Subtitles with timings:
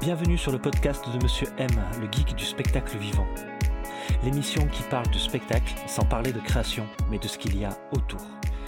[0.00, 1.68] Bienvenue sur le podcast de Monsieur M,
[2.00, 3.26] le geek du spectacle vivant.
[4.24, 7.76] L'émission qui parle de spectacle sans parler de création, mais de ce qu'il y a
[7.92, 8.22] autour.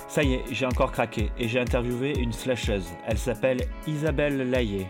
[0.09, 2.87] Ça y est, j'ai encore craqué et j'ai interviewé une slasheuse.
[3.07, 4.87] Elle s'appelle Isabelle Laillé.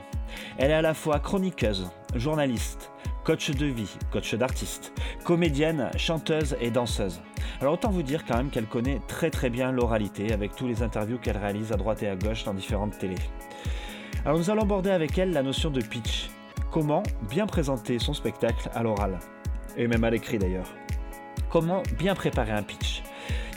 [0.59, 2.91] Elle est à la fois chroniqueuse, journaliste,
[3.23, 7.21] coach de vie, coach d'artiste, comédienne, chanteuse et danseuse.
[7.61, 10.83] Alors autant vous dire quand même qu'elle connaît très très bien l'oralité avec tous les
[10.83, 13.15] interviews qu'elle réalise à droite et à gauche dans différentes télés.
[14.25, 16.32] Alors nous allons aborder avec elle la notion de pitch.
[16.73, 19.19] Comment bien présenter son spectacle à l'oral
[19.77, 20.75] Et même à l'écrit d'ailleurs.
[21.51, 23.03] Comment bien préparer un pitch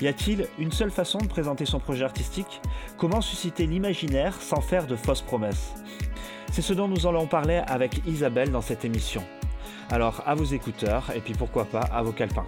[0.01, 2.59] Y a-t-il une seule façon de présenter son projet artistique?
[2.97, 5.75] Comment susciter l'imaginaire sans faire de fausses promesses?
[6.51, 9.23] C'est ce dont nous allons parler avec Isabelle dans cette émission.
[9.89, 12.47] Alors à vos écouteurs et puis pourquoi pas à vos calepins.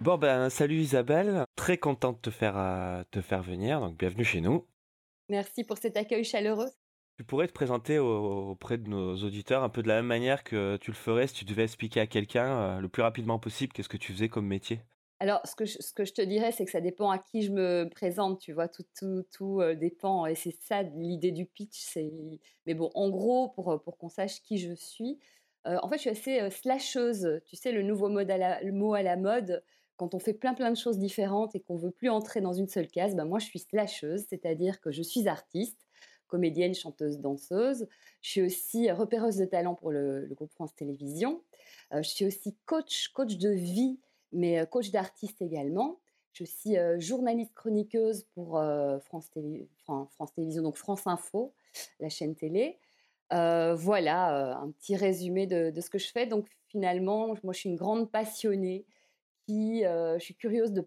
[0.00, 4.24] Bon ben salut Isabelle, très contente de te faire, euh, te faire venir, donc bienvenue
[4.24, 4.68] chez nous.
[5.28, 6.70] Merci pour cet accueil chaleureux.
[7.16, 10.76] Tu pourrais te présenter auprès de nos auditeurs un peu de la même manière que
[10.76, 13.88] tu le ferais si tu devais expliquer à quelqu'un euh, le plus rapidement possible qu'est-ce
[13.88, 14.80] que tu faisais comme métier?
[15.20, 17.42] Alors, ce que je, ce que je te dirais, c'est que ça dépend à qui
[17.42, 20.26] je me présente, tu vois, tout, tout, tout euh, dépend.
[20.26, 21.96] Et c'est ça l'idée du pitch.
[22.66, 25.18] Mais bon, en gros, pour, pour qu'on sache qui je suis,
[25.66, 27.40] euh, en fait, je suis assez slasheuse.
[27.46, 29.62] Tu sais, le nouveau mode à le mot à la mode,
[29.96, 32.68] quand on fait plein plein de choses différentes et qu'on veut plus entrer dans une
[32.68, 35.83] seule case, ben moi je suis slasheuse, c'est-à-dire que je suis artiste,
[36.34, 37.86] comédienne, chanteuse, danseuse.
[38.20, 41.40] Je suis aussi repéreuse de talent pour le, groupe France Télévisions.
[41.92, 44.00] Euh, je suis aussi coach, coach de vie,
[44.32, 46.00] mais euh, coach d'artiste également.
[46.32, 48.60] Je suis euh, journaliste chroniqueuse pour
[49.04, 49.68] France, Télé,
[50.34, 51.54] Télévisions, donc France Info,
[52.00, 52.80] la chaîne télé.
[53.30, 56.26] voilà un petit résumé de, ce que je fais.
[56.26, 58.84] Donc finalement, moi je suis une grande passionnée
[59.46, 60.84] qui, je suis curieuse de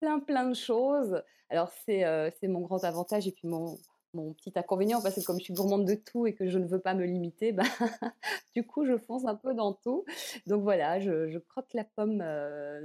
[0.00, 1.22] plein plein de choses.
[1.50, 3.76] Alors c'est mon grand avantage et puis mon,
[4.14, 6.66] mon petit inconvénient parce que comme je suis gourmande de tout et que je ne
[6.66, 7.62] veux pas me limiter, bah,
[8.54, 10.04] du coup je fonce un peu dans tout.
[10.46, 12.18] Donc voilà, je, je croque la pomme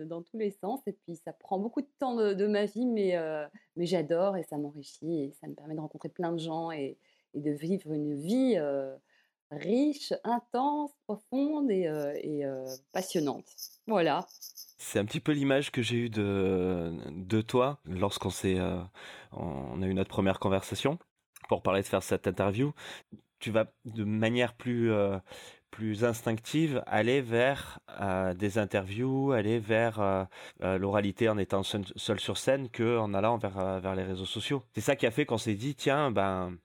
[0.05, 3.17] dans tous les sens et puis ça prend beaucoup de temps de, ma vie, mais,
[3.75, 6.97] mais j'adore et ça m'enrichit et ça me permet de rencontrer plein de gens et,
[7.33, 8.59] de vivre une vie
[9.51, 12.43] riche, intense, profonde et,
[12.91, 13.45] passionnante.
[13.87, 14.25] Voilà.
[14.77, 18.81] C'est un petit peu l'image que j'ai eue de, de toi lorsqu'on s'est, euh,
[19.31, 20.99] on a eu notre première conversation
[21.53, 22.73] pour parler de faire cette interview.
[23.39, 25.17] Tu vas de manière plus, euh,
[25.69, 30.27] plus instinctive aller vers euh, des interviews, aller vers
[30.61, 34.63] l'oralité en étant seul, sur scène que en allant vers, vers les réseaux sociaux.
[34.73, 36.57] C'est ça qui a fait qu'on s'est dit tiens ben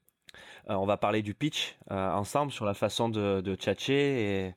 [0.71, 4.55] euh, on va parler du pitch euh, ensemble sur la façon de, de tchatcher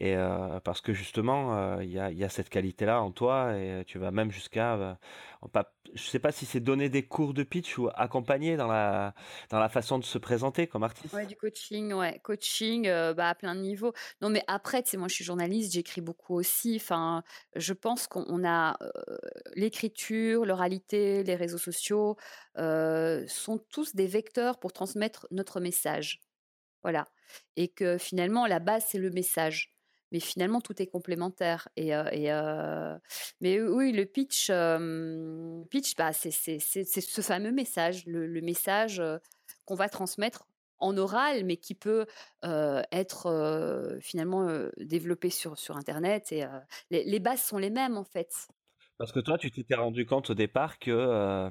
[0.00, 4.10] et, euh, parce que justement il y a, cette qualité-là en toi et tu vas
[4.10, 4.98] même jusqu'à
[5.94, 9.14] je sais pas si c'est donner des cours de pitch ou accompagner dans la
[9.50, 11.14] dans la façon de se présenter comme artiste.
[11.14, 13.92] Ouais, du coaching, ouais, coaching bah, à plein de niveaux.
[14.20, 17.22] Non mais après, tu sais moi je suis journaliste, j'écris beaucoup aussi, enfin
[17.54, 18.76] je pense qu'on a
[19.54, 22.16] l'écriture, l'oralité, les réseaux sociaux
[22.56, 26.20] sont tous des vecteurs pour transmettre notre message.
[26.82, 27.08] Voilà.
[27.56, 29.75] Et que finalement, la base, c'est le message.
[30.12, 31.68] Mais finalement, tout est complémentaire.
[31.76, 31.90] Et,
[33.40, 34.50] mais oui, le pitch,
[35.70, 39.02] pitch bah, c'est ce fameux message, le, message
[39.64, 40.46] qu'on va transmettre
[40.78, 42.06] en oral, mais qui peut
[42.42, 46.32] être finalement développé sur, sur Internet.
[46.32, 46.44] Et
[46.90, 48.48] les, les, bases sont les mêmes, en fait.
[48.98, 51.50] Parce que toi, tu t'étais rendu compte au départ que euh,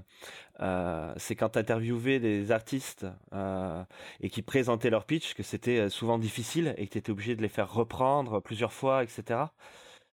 [0.62, 3.84] euh, c'est quand tu interviewais des artistes euh,
[4.20, 7.42] et qui présentaient leur pitch que c'était souvent difficile et que tu étais obligé de
[7.42, 9.42] les faire reprendre plusieurs fois, etc.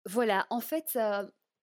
[0.04, 0.98] Voilà, en fait,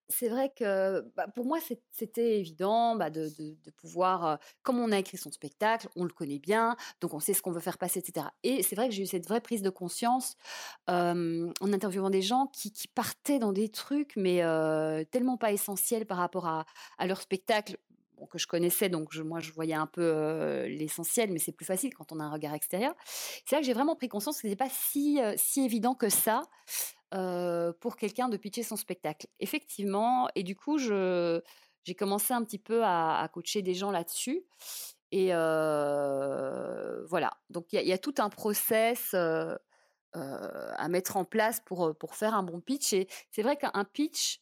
[0.10, 1.60] c'est vrai que bah, pour moi,
[1.92, 3.32] c'était évident bah, de,
[3.78, 7.42] pouvoir, comme on a écrit son spectacle, on le connaît bien, donc on sait ce
[7.42, 8.28] qu'on veut faire passer, etc.
[8.44, 10.36] Et c'est vrai que j'ai eu cette vraie prise de conscience
[10.88, 14.42] en interviewant des gens qui, partaient dans des trucs, mais
[15.12, 16.66] tellement pas essentiels par rapport à,
[17.06, 17.78] leur spectacle.
[18.30, 22.12] que je connaissais, donc moi je voyais un peu l'essentiel, mais c'est plus facile quand
[22.12, 22.96] on a un regard extérieur.
[23.46, 26.10] C'est là que j'ai vraiment pris conscience que ce n'était pas si, si évident que
[26.10, 26.42] ça
[27.12, 29.28] pour quelqu'un de pitcher son spectacle.
[29.40, 34.44] Effectivement, et du coup, j'ai commencé un petit peu à, coacher des gens là-dessus.
[35.12, 39.16] Et voilà, donc il y, a tout un process
[40.14, 42.94] à mettre en place pour, pour faire un bon pitch.
[42.94, 44.42] Et c'est vrai qu'un pitch,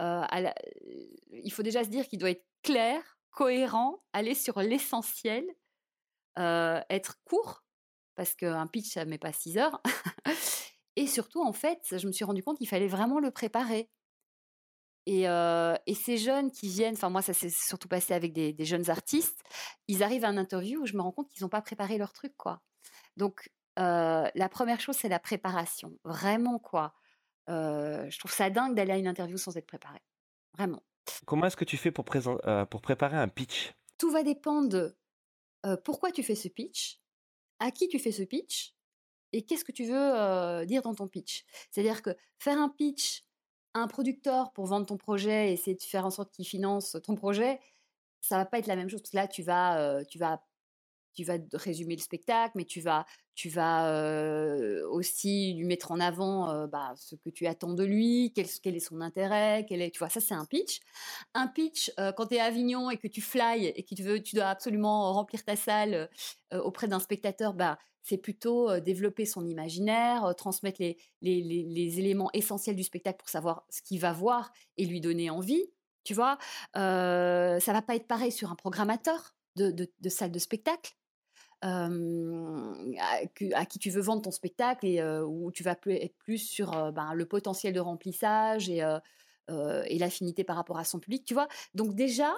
[0.00, 5.44] il faut déjà se dire qu'il doit être clair, cohérent, aller sur l'essentiel,
[6.36, 7.64] être court,
[8.14, 9.80] parce qu'un pitch, ça ne met pas six heures.
[10.96, 13.90] Et surtout, en fait, je me suis rendu compte qu'il fallait vraiment le préparer.
[15.06, 15.26] Et,
[15.94, 19.40] ces jeunes qui viennent, enfin moi ça s'est surtout passé avec des, jeunes artistes,
[19.86, 22.12] ils arrivent à un interview où je me rends compte qu'ils n'ont pas préparé leur
[22.12, 22.60] truc quoi.
[23.16, 26.92] Donc la première chose c'est la préparation, vraiment quoi.
[27.46, 30.00] je trouve ça dingue d'aller à une interview sans être préparé,
[30.54, 30.82] vraiment.
[31.24, 33.74] Comment est-ce que tu fais pour, pour préparer un pitch?
[33.98, 34.96] Tout va dépendre de
[35.84, 37.00] pourquoi tu fais ce pitch,
[37.60, 38.75] à qui tu fais ce pitch
[39.36, 41.44] et qu'est-ce que tu veux dire dans ton pitch?
[41.70, 43.24] C'est-à-dire que faire un pitch
[43.74, 46.96] à un producteur pour vendre ton projet et essayer de faire en sorte qu'il finance
[47.04, 47.60] ton projet,
[48.22, 49.02] ça va pas être la même chose.
[49.02, 50.42] Parce que là, tu vas, tu vas
[51.16, 53.90] tu vas résumer le spectacle, mais tu vas, tu vas
[54.90, 58.46] aussi lui mettre en avant bah, ce que tu attends de lui, quel,
[58.76, 60.80] est son intérêt, quel est, tu vois, ça c'est un pitch.
[61.34, 64.22] Un pitch, quand tu es à Avignon et que tu fly et que tu, veux,
[64.22, 66.08] tu dois absolument remplir ta salle
[66.52, 70.80] auprès d'un spectateur, bah, c'est plutôt développer son imaginaire, transmettre
[71.22, 75.64] les, éléments essentiels du spectacle pour savoir ce qu'il va voir et lui donner envie.
[76.04, 76.38] Tu vois,
[76.72, 80.94] ça va pas être pareil sur un programmateur de salle de spectacle
[81.62, 81.90] à,
[83.66, 87.26] qui tu veux vendre ton spectacle et où tu vas être plus sur ben, le
[87.26, 88.78] potentiel de remplissage et,
[89.48, 91.48] et l'affinité par rapport à son public, tu vois?
[91.74, 92.32] Donc déjà,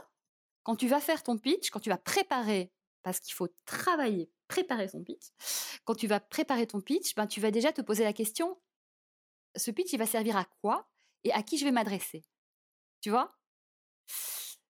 [0.63, 2.73] quand tu vas faire ton pitch, quand tu vas préparer,
[3.03, 5.29] parce qu'il faut travailler, préparer son pitch,
[5.85, 8.59] quand tu vas préparer ton pitch, ben, tu vas déjà te poser la question,
[9.57, 10.89] ce pitch, il va servir à quoi
[11.25, 12.25] et à qui je vais m'adresser
[13.01, 13.37] Tu vois?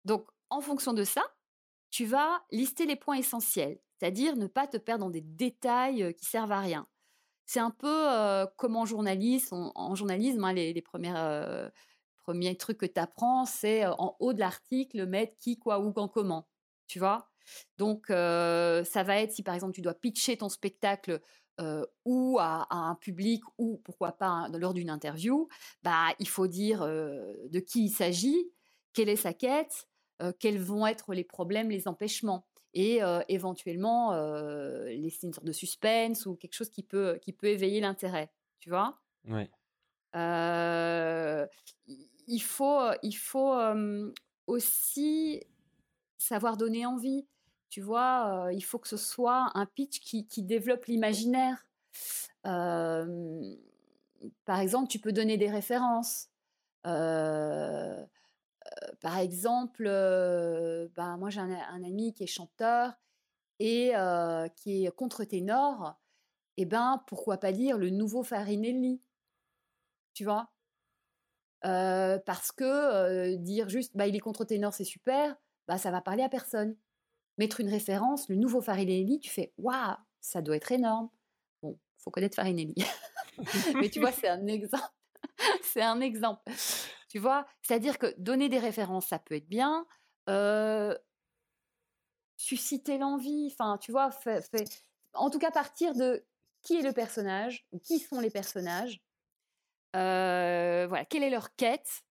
[0.05, 1.23] Donc, en fonction de ça,
[1.91, 6.27] tu vas lister les points essentiels c'est-à-dire ne pas te perdre dans des détails qui
[6.27, 6.87] servent à rien.
[7.47, 8.06] C'est un peu
[8.56, 14.41] comme en journalisme, en, hein, les, premiers trucs que tu apprends, c'est en haut de
[14.41, 16.47] l'article mettre qui, quoi, où, quand, comment.
[16.87, 17.31] Tu vois?
[17.79, 21.21] Donc, ça va être si par exemple tu dois pitcher ton spectacle
[22.05, 25.49] ou à, un public ou pourquoi pas lors d'une interview,
[25.83, 28.53] bah, il faut dire de qui il s'agit,
[28.93, 29.89] quelle est sa quête,
[30.39, 34.12] quels vont être les problèmes, les empêchements et éventuellement
[34.87, 38.31] laisser une sorte de suspense ou quelque chose qui peut, qui peut éveiller l'intérêt,
[38.61, 38.99] tu vois?
[39.26, 39.49] Oui.
[42.26, 43.59] il faut, il faut
[44.47, 45.43] aussi
[46.19, 47.26] savoir donner envie.
[47.70, 51.67] Tu vois, il faut que ce soit un pitch qui, qui développe l'imaginaire.
[52.43, 53.05] par
[54.61, 56.29] exemple, tu peux donner des références
[59.00, 62.93] par exemple, ben, moi j'ai un, ami qui est chanteur
[63.59, 63.93] et
[64.56, 65.99] qui est contre-ténor,
[66.56, 69.00] et ben pourquoi pas dire le nouveau Farinelli,
[70.15, 70.50] tu vois?
[71.62, 75.37] Parce que dire juste bah, il est contre-ténor, c'est super,
[75.69, 76.76] bah, ça va parler à personne.
[77.37, 81.09] Mettre une référence, le nouveau Farinelli, tu fais waouh, ça doit être énorme.
[81.62, 82.75] Bon, faut connaître Farinelli.
[83.81, 84.93] Mais tu vois, c'est un exemple.
[85.62, 86.43] c'est un exemple.
[87.09, 87.47] Tu vois?
[87.63, 89.87] C'est-à-dire que donner des références, ça peut être bien.
[92.37, 94.11] susciter l'envie, enfin, tu vois,
[95.15, 96.25] en tout cas partir de
[96.63, 99.01] qui est le personnage, qui sont les personnages,
[99.93, 102.03] voilà, quelle est leur quête,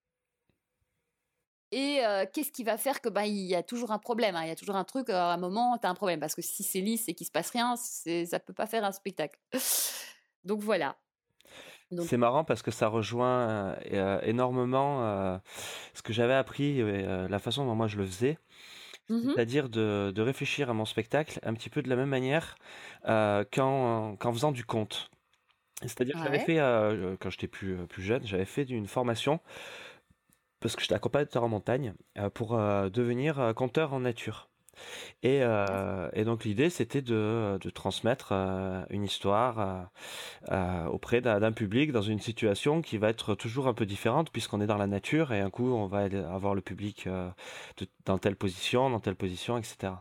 [1.71, 2.01] et
[2.33, 4.51] qu'est-ce qui va faire que bah il y a toujours un problème, hein, il y
[4.51, 6.81] a toujours un truc à un moment tu as un problème parce que si c'est
[6.81, 9.39] lisse et qu'il se passe rien, ça peut pas faire un spectacle.
[10.43, 10.97] Donc voilà.
[12.01, 15.37] C'est marrant parce que ça rejoint euh, énormément euh,
[15.93, 18.37] ce que j'avais appris, euh, la façon dont moi je le faisais.
[19.09, 22.57] Mmh c'est-à-dire de, réfléchir à mon spectacle un petit peu de la même manière
[23.05, 25.09] qu'en, faisant du conte.
[25.81, 26.57] C'est-à-dire que j'avais fait,
[27.21, 29.39] quand j'étais plus, plus jeune, j'avais fait une formation,
[30.59, 31.93] parce que j'étais accompagnateur en montagne,
[32.33, 34.46] pour devenir conteur en nature.
[35.23, 39.89] Et, euh, et donc l'idée, c'était de, de transmettre euh, une histoire
[40.51, 44.61] euh, auprès d'un public dans une situation qui va être toujours un peu différente puisqu'on
[44.61, 47.07] est dans la nature et un coup, on va avoir le public
[48.05, 49.93] dans telle position, dans telle position, etc.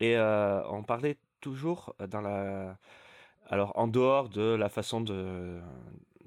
[0.00, 2.76] Et on parlait toujours dans la...
[3.48, 5.60] Alors en dehors de la façon de,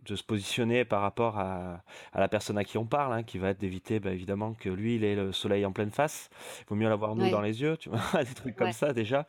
[0.06, 1.82] de se positionner par rapport à,
[2.14, 4.96] la personne à qui on parle, hein, qui va être d'éviter bah, évidemment que lui,
[4.96, 6.30] il ait le soleil en pleine face.
[6.62, 9.26] Il vaut mieux l'avoir nous dans les yeux, tu vois, des trucs comme ça déjà.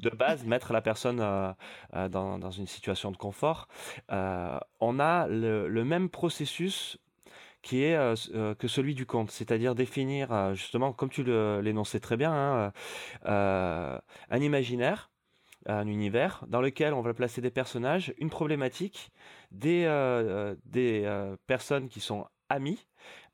[0.00, 1.52] De base, mettre la personne euh,
[1.94, 3.68] euh, dans, une situation de confort.
[4.12, 6.98] Euh, on a le, même processus
[7.62, 7.96] qui est
[8.58, 12.72] que celui du conte, c'est-à-dire définir justement, comme tu l'énonçais très bien, hein,
[13.24, 15.10] un imaginaire
[15.66, 19.10] un univers dans lequel on va placer des personnages, une problématique,
[19.50, 22.86] des, euh, euh, des euh, personnes qui sont amis,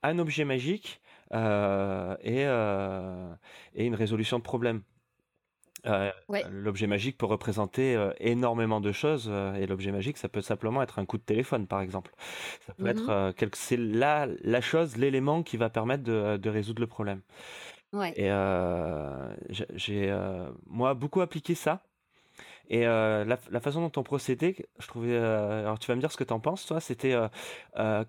[0.02, 1.00] un objet magique
[1.32, 4.82] et, et une résolution de problème.
[6.50, 11.06] L'objet magique peut représenter énormément de choses et l'objet magique, ça peut simplement être un
[11.06, 12.12] coup de téléphone, par exemple.
[12.66, 13.56] Ça peut être mmh quelque...
[13.56, 17.20] c'est la, la chose, l'élément qui va permettre de, de résoudre le problème.
[17.92, 18.12] Ouais.
[18.16, 18.30] Et
[19.75, 20.16] j'ai
[20.66, 21.82] moi beaucoup appliqué ça.
[22.72, 25.16] Et la, la, façon dont on procédait, je trouvais.
[25.16, 26.80] alors tu vas me dire ce que tu en penses, toi.
[26.80, 27.16] C'était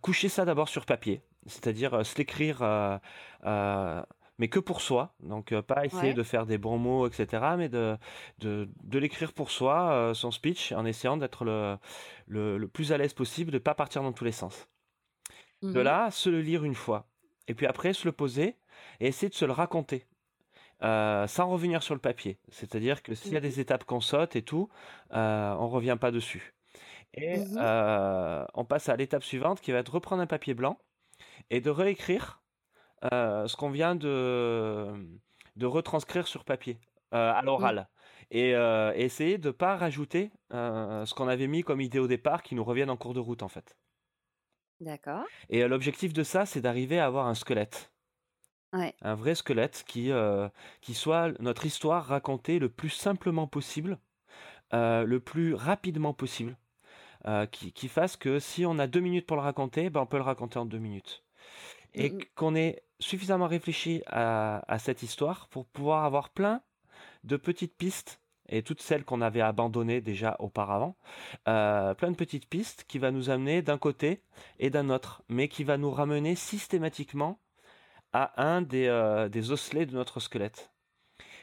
[0.02, 2.62] coucher ça d'abord sur papier, c'est-à-dire se l'écrire
[4.42, 5.14] mais que pour soi.
[5.20, 7.96] Donc, euh, pas essayer de faire des bons mots, etc., mais de,
[8.40, 11.78] de, de l'écrire pour soi, euh, son speech, en essayant d'être le,
[12.28, 14.68] le, plus à l'aise possible, de ne pas partir dans tous les sens.
[15.62, 17.08] De mmh là, se le lire une fois.
[17.48, 18.56] Et puis après, se le poser
[19.00, 20.08] et essayer de se le raconter.
[20.84, 22.40] Euh, sans revenir sur le papier.
[22.50, 24.70] C'est-à-dire que s'il y a des étapes qu'on saute et tout,
[25.12, 26.56] on ne revient pas dessus.
[27.14, 30.80] Et mmh on passe à l'étape suivante qui va être reprendre un papier blanc
[31.50, 32.42] et de réécrire
[33.12, 34.94] euh, ce qu'on vient de,
[35.56, 36.80] de retranscrire sur papier,
[37.14, 37.90] euh, à l'oral.
[38.30, 42.44] Et euh, essayer de ne pas rajouter ce qu'on avait mis comme idée au départ
[42.44, 43.76] qui nous revienne en cours de route, en fait.
[44.80, 45.26] D'accord.
[45.50, 47.92] Et l'objectif de ça, c'est d'arriver à avoir un squelette.
[49.02, 50.12] Un vrai squelette qui,
[50.82, 53.98] qui soit notre histoire racontée le plus simplement possible,
[54.72, 56.56] le plus rapidement possible.
[57.52, 60.18] qui, qui, fasse que si on a deux minutes pour le raconter, ben on peut
[60.18, 61.24] le raconter en deux minutes.
[61.94, 66.62] Et mmh qu'on ait suffisamment réfléchi à, cette histoire pour pouvoir avoir plein
[67.24, 70.96] de petites pistes et toutes celles qu'on avait abandonnées déjà auparavant,
[71.48, 74.24] euh, plein de petites pistes qui va nous amener d'un côté
[74.60, 77.40] et d'un autre, mais qui va nous ramener systématiquement
[78.14, 80.72] à un des, euh, des osselets de notre squelette.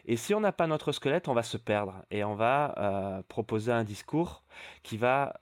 [0.05, 3.23] Et si on n'a pas notre squelette, on va se perdre et on va euh,
[3.29, 4.43] proposer un discours
[4.83, 5.35] qui va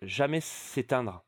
[0.00, 1.24] jamais s'éteindre.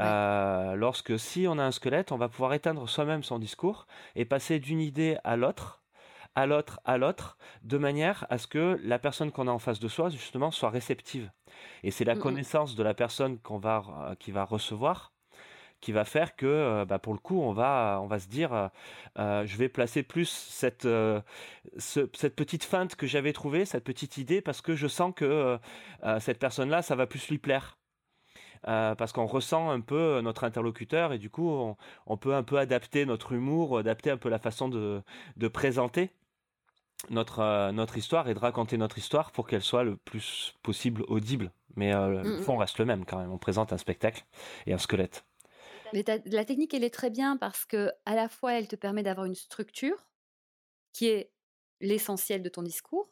[0.00, 4.24] Euh, lorsque si on a un squelette, on va pouvoir éteindre soi-même son discours et
[4.24, 5.82] passer d'une idée à l'autre,
[6.34, 9.80] à l'autre, à l'autre, de manière à ce que la personne qu'on a en face
[9.80, 11.30] de soi, justement, soit réceptive.
[11.82, 15.12] Et c'est la mmh connaissance de la personne qu'on va, euh, qui va recevoir
[15.80, 18.70] qui va faire que, euh, bah, pour le coup, on va, on va se dire,
[19.16, 20.88] je vais placer plus cette,
[21.78, 25.58] cette petite feinte que j'avais trouvée, cette petite idée, parce que je sens que
[26.20, 27.78] cette personne-là, ça va plus lui plaire.
[28.66, 32.42] Euh, parce qu'on ressent un peu euh, notre interlocuteur et du coup on, peut un
[32.42, 35.02] peu adapter notre humour, adapter un peu la façon de,
[35.52, 36.10] présenter
[37.10, 41.04] notre, euh, notre histoire et de raconter notre histoire pour qu'elle soit le plus possible
[41.06, 41.52] audible.
[41.76, 42.42] Mais le mm, mm.
[42.42, 43.30] fond reste le même quand même.
[43.30, 44.24] On présente un spectacle
[44.66, 45.24] et un squelette.
[45.92, 49.26] La technique, elle est très bien parce que à la fois, elle te permet d'avoir
[49.26, 50.08] une structure
[50.92, 51.32] qui est
[51.80, 53.10] l'essentiel de ton discours,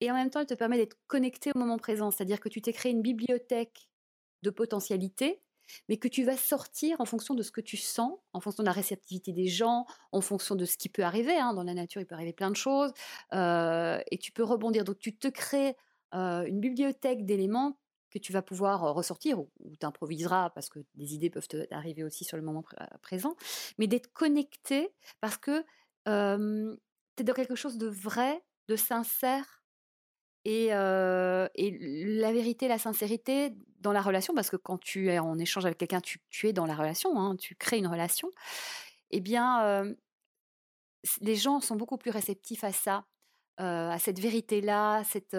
[0.00, 2.10] et en même temps, elle te permet d'être connecté au moment présent.
[2.10, 3.88] C'est-à-dire que tu t'es créé une bibliothèque
[4.42, 5.42] de potentialité,
[5.88, 8.66] mais que tu vas sortir en fonction de ce que tu sens, en fonction de
[8.66, 11.36] la réceptivité des gens, en fonction de ce qui peut arriver.
[11.36, 11.54] Hein.
[11.54, 12.92] Dans la nature, il peut arriver plein de choses,
[13.32, 14.84] euh, et tu peux rebondir.
[14.84, 15.76] Donc, tu te crées
[16.14, 17.78] euh, une bibliothèque d'éléments
[18.12, 19.50] que tu vas pouvoir euh, ressortir ou,
[19.80, 22.64] tu improviseras parce que des idées peuvent arriver aussi sur le moment
[23.02, 23.36] présent,
[23.78, 24.90] mais d'être connecté
[25.20, 25.64] parce que
[26.04, 29.62] tu es dans quelque chose de vrai, de sincère
[30.44, 35.64] et, la vérité, la sincérité dans la relation, parce que quand tu es en échange
[35.64, 38.30] avec quelqu'un, tu, es dans la relation, hein, tu crées une relation,
[39.10, 39.84] eh bien,
[41.20, 43.04] les gens sont beaucoup plus réceptifs à ça,
[43.58, 45.36] à cette vérité-là, cette,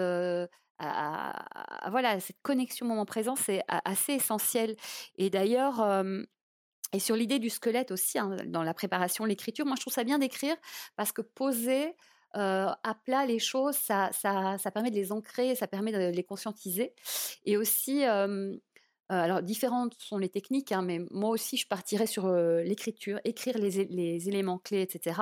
[0.80, 4.76] voilà, cette connexion moment présent, c'est assez essentiel.
[5.16, 6.04] Et d'ailleurs,
[6.92, 10.04] et sur l'idée du squelette aussi, hein, dans la préparation, l'écriture, moi je trouve ça
[10.04, 10.56] bien d'écrire
[10.96, 11.94] parce que poser
[12.36, 16.24] à plat les choses, ça, ça, ça, permet de les ancrer, ça permet de les
[16.24, 16.92] conscientiser.
[17.44, 18.02] Et aussi,
[19.08, 23.84] alors différentes sont les techniques, hein, mais moi aussi je partirais sur l'écriture, écrire les,
[23.84, 25.20] les, éléments clés, etc.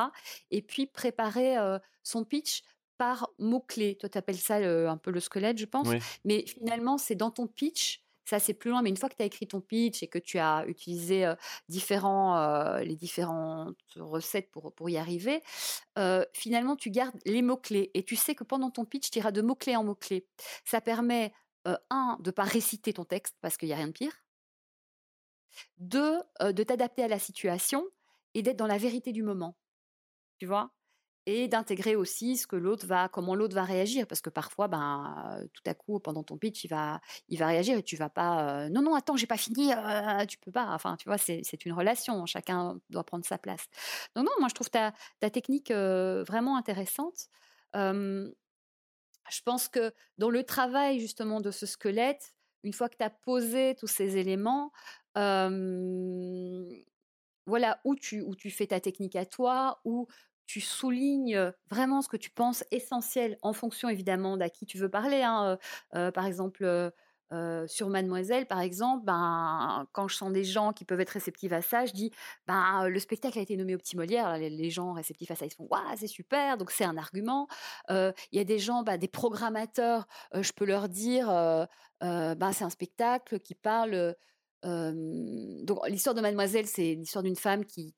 [0.50, 1.56] Et puis préparer
[2.02, 2.62] son pitch
[2.98, 3.96] par mots-clés.
[3.98, 5.88] Toi, tu appelles ça un peu le squelette, je pense.
[6.24, 8.82] Mais finalement, c'est dans ton pitch ça, c'est plus loin.
[8.82, 11.30] Mais une fois que tu as écrit ton pitch et que tu as utilisé
[11.68, 15.42] différents, les différentes recettes pour, pour y arriver,
[16.32, 17.90] finalement, tu gardes les mots-clés.
[17.94, 20.26] Et tu sais que pendant ton pitch, tu iras de mots-clés en mots-clés.
[20.64, 21.32] Ça permet,
[21.90, 24.14] un, de ne pas réciter ton texte parce qu'il n'y a rien de pire.
[25.78, 27.84] Deux, de t'adapter à la situation
[28.34, 29.56] et d'être dans la vérité du moment.
[30.38, 30.72] Tu vois?
[31.26, 35.46] Et d'intégrer aussi ce que l'autre va, comment l'autre va réagir, parce que parfois, ben,
[35.52, 38.68] tout à coup, pendant ton pitch, il va, il va réagir et tu vas pas,
[38.70, 39.70] non, non, attends, j'ai pas fini,
[40.28, 40.66] tu peux pas.
[40.70, 43.66] Enfin, tu vois, c'est une relation, chacun doit prendre sa place.
[44.16, 47.28] Donc non, moi je trouve ta, ta technique vraiment intéressante.
[47.74, 48.32] je
[49.44, 53.74] pense que dans le travail justement de ce squelette, une fois que tu as posé
[53.76, 54.72] tous ces éléments,
[57.46, 60.08] voilà où tu, où tu fais ta technique à toi, où
[60.46, 64.88] tu soulignes vraiment ce que tu penses essentiel en fonction évidemment d'à qui tu veux
[64.88, 65.22] parler.
[65.22, 65.58] Hein,
[65.90, 66.92] par exemple,
[67.66, 71.62] sur Mademoiselle, par exemple, ben, quand je sens des gens qui peuvent être réceptifs à
[71.62, 72.10] ça, je dis
[72.46, 74.36] ben, le spectacle a été nommé au petit Molière.
[74.36, 77.48] Les, gens réceptifs à ça, ils se font c'est super, donc c'est un argument.
[77.88, 81.28] Il y a des gens, ben, des programmateurs, je peux leur dire
[82.00, 84.14] ben, c'est un spectacle qui parle
[84.64, 87.94] donc l'histoire de Mademoiselle, c'est l'histoire d'une femme qui,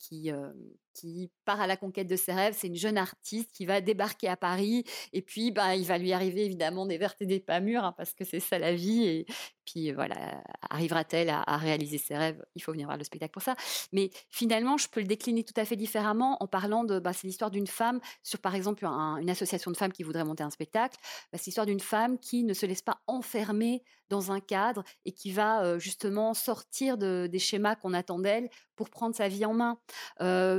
[0.94, 2.54] qui part à la conquête de ses rêves.
[2.56, 6.12] C'est une jeune artiste qui va débarquer à Paris et puis bah, il va lui
[6.12, 9.04] arriver évidemment des vertes et des pas mûres hein, parce que c'est ça la vie.
[9.04, 9.26] Et
[9.64, 12.42] puis voilà, arrivera-t-elle à, réaliser ses rêves?
[12.54, 13.56] Il faut venir voir le spectacle pour ça.
[13.92, 17.26] Mais finalement, je peux le décliner tout à fait différemment en parlant de, bah, c'est
[17.26, 20.98] l'histoire d'une femme sur par exemple une association de femmes qui voudrait monter un spectacle.
[21.32, 25.12] Bah, c'est l'histoire d'une femme qui ne se laisse pas enfermer dans un cadre et
[25.12, 29.54] qui va justement sortir de, des schémas qu'on attend d'elle pour prendre sa vie en
[29.54, 29.78] main.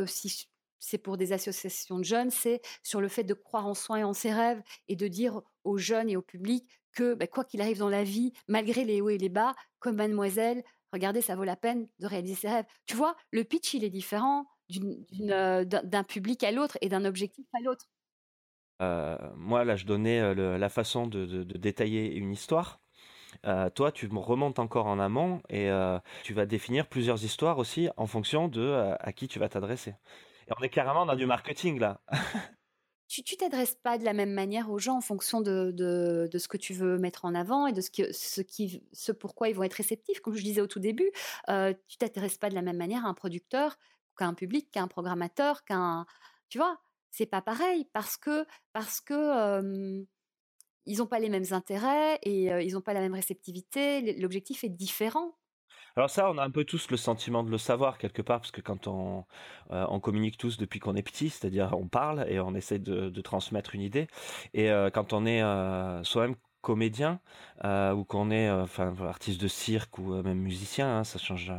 [0.08, 0.48] si
[0.86, 4.04] c'est pour des associations de jeunes, c'est sur le fait de croire en soi et
[4.04, 7.62] en ses rêves et de dire aux jeunes et au public que bah, quoi qu'il
[7.62, 11.44] arrive dans la vie, malgré les hauts et les bas, comme mademoiselle, regardez, ça vaut
[11.44, 12.66] la peine de réaliser ses rêves.
[12.86, 17.62] Tu vois, le pitch, il est différent d'un public à l'autre et d'un objectif à
[17.62, 17.86] l'autre.
[19.36, 22.80] moi, là, je donnais la façon de, détailler une histoire.
[23.46, 27.90] Euh, toi, tu remontes encore en amont et euh, tu vas définir plusieurs histoires aussi
[27.98, 29.96] en fonction de euh, à qui tu vas t'adresser.
[30.48, 32.02] Et on est carrément dans du marketing là.
[33.08, 36.58] tu t'adresses pas de la même manière aux gens en fonction de, de, ce que
[36.58, 39.64] tu veux mettre en avant et de ce, que, ce, qui, ce pourquoi ils vont
[39.64, 40.20] être réceptifs.
[40.20, 41.12] Comme je disais au tout début,
[41.48, 43.78] tu t'adresses pas de la même manière à un producteur
[44.18, 46.06] qu'à un public, qu'à un programmateur, qu'un...
[46.50, 46.80] Tu vois,
[47.12, 50.06] c'est pas pareil parce que, parce que
[50.86, 54.20] ils n'ont pas les mêmes intérêts et ils n'ont pas la même réceptivité.
[54.20, 55.36] L'objectif est différent.
[55.96, 58.52] Alors ça, on a un peu tous le sentiment de le savoir quelque part, parce
[58.52, 59.24] que quand on,
[59.70, 63.76] on communique tous depuis qu'on est petit, c'est-à-dire on parle et on essaie de, transmettre
[63.76, 64.08] une idée,
[64.54, 65.42] et quand on est
[66.04, 67.22] soi-même comédien
[67.64, 71.52] ou qu'on est artiste de cirque ou même musicien, hein, ça change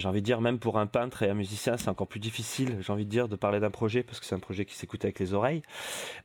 [0.00, 2.78] j'ai envie de dire, même pour un peintre et un musicien, c'est encore plus difficile,
[2.80, 5.04] j'ai envie de dire, de parler d'un projet parce que c'est un projet qui s'écoute
[5.04, 5.62] avec les oreilles.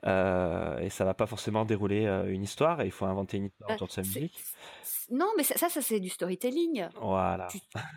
[0.05, 3.45] Euh, et ça va pas forcément dérouler euh, une histoire et il faut inventer une
[3.45, 4.39] histoire autour de sa musique.
[5.09, 6.87] Non, mais ça, ça, c'est du storytelling.
[7.01, 7.47] Voilà.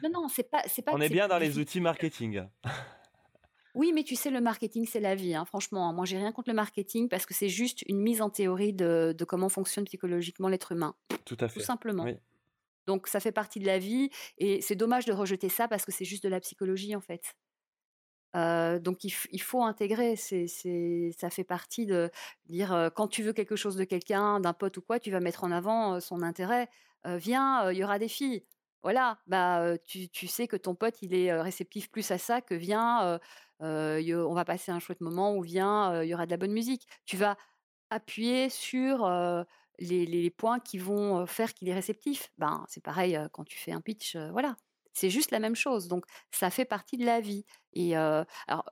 [0.02, 0.92] Non, non, c'est pas, c'est pas.
[0.94, 2.42] On est bien dans les outils marketing.
[3.74, 5.34] Oui, mais tu sais, le marketing, c'est la vie.
[5.34, 5.44] Hein.
[5.44, 8.72] Franchement, moi, j'ai rien contre le marketing parce que c'est juste une mise en théorie
[8.72, 10.94] de, de comment fonctionne psychologiquement l'être humain.
[11.24, 11.60] Tout à fait.
[11.60, 12.04] Tout simplement.
[12.04, 12.16] Oui.
[12.86, 15.92] Donc ça fait partie de la vie et c'est dommage de rejeter ça parce que
[15.92, 17.34] c'est juste de la psychologie en fait.
[18.82, 22.10] donc il, faut intégrer, ça fait partie de
[22.46, 25.44] dire quand tu veux quelque chose de quelqu'un, d'un pote ou quoi, tu vas mettre
[25.44, 26.68] en avant son intérêt.
[27.04, 28.44] viens, il y aura des filles.
[28.82, 33.20] Voilà, bah tu, sais que ton pote il est réceptif plus à ça que viens,
[33.60, 36.86] on va passer un chouette moment ou viens, il y aura de la bonne musique.
[37.04, 37.36] Tu vas
[37.90, 39.04] appuyer sur
[39.80, 42.30] les, points qui vont faire qu'il est réceptif.
[42.38, 44.56] Ben, c'est pareil quand tu fais un pitch, voilà.
[44.92, 45.88] C'est juste la même chose.
[45.88, 47.44] Donc, ça fait partie de la vie.
[47.72, 48.70] Et alors,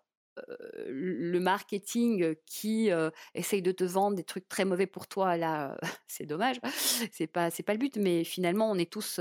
[0.86, 2.90] le marketing qui
[3.34, 6.60] essaye de te vendre des trucs très mauvais pour toi, là, c'est dommage.
[7.12, 7.96] C'est pas, c'est pas le but.
[7.96, 9.20] Mais finalement, on est tous,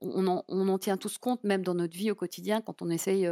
[0.00, 3.28] on, en, tient tous compte, même dans notre vie au quotidien, quand on essaye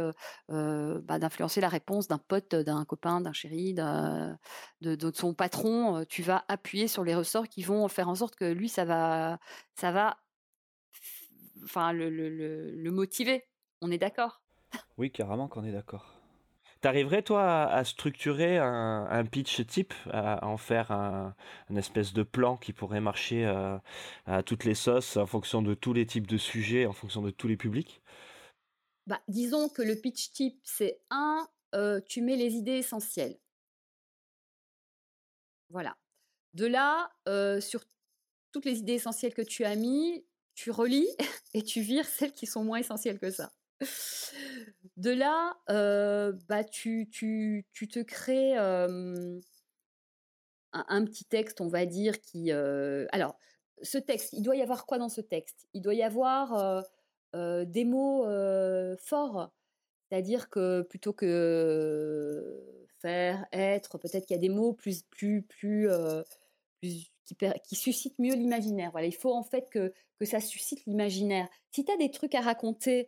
[0.49, 6.05] bah, d'influencer la réponse d'un pote, d'un copain, d'un chéri, de, son patron.
[6.05, 9.39] Tu vas appuyer sur les ressorts qui vont faire en sorte que lui, ça va,
[9.75, 10.17] ça va,
[11.63, 13.45] enfin, le, le motiver.
[13.81, 14.41] On est d'accord?
[14.97, 16.20] Oui, carrément qu'on est d'accord.
[16.81, 21.35] T'arriverais toi à, structurer un, pitch type, à, en faire un,
[21.75, 23.77] espèce de plan qui pourrait marcher euh,
[24.25, 27.29] à toutes les sauces en fonction de tous les types de sujets, en fonction de
[27.29, 28.01] tous les publics?
[29.05, 33.37] Bah, Disons que le pitch type, c'est un, euh, tu mets les idées essentielles.
[35.69, 35.95] Voilà.
[36.55, 37.83] De là, euh, sur
[38.51, 41.07] toutes les idées essentielles que tu as mis, tu relis
[41.53, 43.53] et tu vires celles qui sont moins essentielles que ça.
[45.01, 45.57] De là,
[46.47, 49.39] bah, tu, te crées un,
[51.05, 52.51] petit texte, on va dire, qui...
[52.51, 53.35] alors,
[53.81, 55.67] ce texte, il doit y avoir quoi dans ce texte?
[55.73, 56.83] Il doit y avoir
[57.33, 58.27] des mots
[58.97, 59.51] forts.
[60.07, 65.89] C'est-à-dire que plutôt que faire, être, peut-être qu'il y a des mots plus, plus, plus,
[66.81, 68.91] qui, suscitent mieux l'imaginaire.
[68.91, 71.49] Voilà, il faut en fait que, que ça suscite l'imaginaire.
[71.71, 73.07] Si tu as des trucs à raconter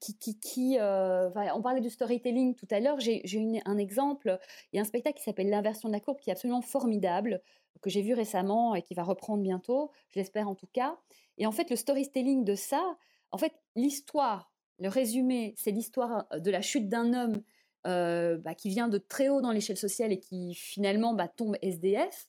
[0.00, 2.98] qui, qui, on parlait du storytelling tout à l'heure.
[3.00, 3.22] J'ai
[3.64, 4.38] un exemple.
[4.72, 7.40] Il y a un spectacle qui s'appelle L'inversion de la courbe qui est absolument formidable,
[7.80, 10.96] que j'ai vu récemment et qui va reprendre bientôt, je l'espère en tout cas.
[11.38, 12.96] Et en fait, le storytelling de ça,
[13.30, 17.42] en fait, l'histoire, le résumé, c'est l'histoire de la chute d'un homme
[17.84, 22.28] bah, qui vient de très haut dans l'échelle sociale et qui finalement bah, tombe SDF.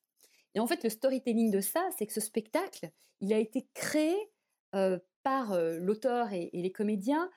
[0.55, 2.89] Et en fait, le storytelling de ça, c'est que ce spectacle,
[3.21, 4.15] il a été créé
[5.23, 7.29] par l'auteur et, les comédiens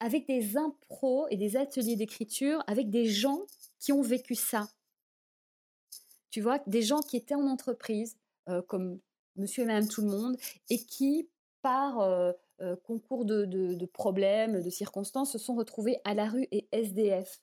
[0.00, 3.46] avec des impros et des ateliers d'écriture avec des gens
[3.78, 4.68] qui ont vécu ça.
[6.30, 8.16] Tu vois, des gens qui étaient en entreprise,
[8.68, 8.98] comme
[9.36, 10.36] monsieur et madame tout le monde,
[10.68, 11.28] et qui,
[11.62, 12.34] par
[12.82, 17.40] concours de, problèmes, de circonstances, se sont retrouvés à la rue et SDF.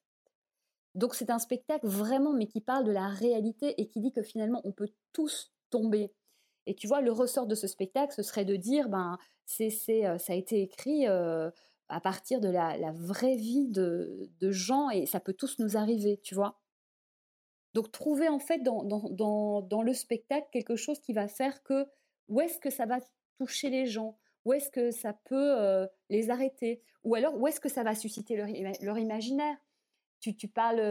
[0.95, 4.23] Donc c'est un spectacle vraiment, mais qui parle de la réalité et qui dit que
[4.23, 6.11] finalement on peut tous tomber.
[6.67, 10.33] Et tu vois, le ressort de ce spectacle, ce serait de dire, ben, c'est, ça
[10.33, 15.59] a été écrit à partir de la, vraie vie de, gens et ça peut tous
[15.59, 16.59] nous arriver, tu vois.
[17.73, 21.87] Donc trouver en fait dans, dans, le spectacle quelque chose qui va faire que
[22.27, 22.99] où est-ce que ça va
[23.37, 27.69] toucher les gens, où est-ce que ça peut les arrêter, ou alors où est-ce que
[27.69, 29.55] ça va susciter leur, imaginaire?
[30.19, 30.81] Tu, tu parles,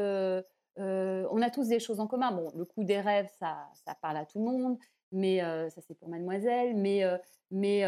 [0.78, 2.32] on a tous des choses en commun.
[2.32, 4.78] Bon, le coup des rêves, ça, ça parle à tout le monde,
[5.12, 5.40] mais
[5.70, 7.02] ça c'est pour mademoiselle, mais,
[7.50, 7.84] mais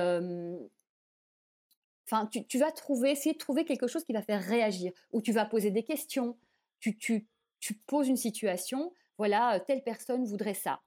[2.11, 5.31] Enfin, tu, vas trouver, essayer de trouver quelque chose qui va faire réagir, ou tu
[5.31, 6.39] vas poser des questions,
[6.81, 7.29] tu, tu,
[7.61, 10.81] tu poses une situation, voilà, telle personne voudrait ça.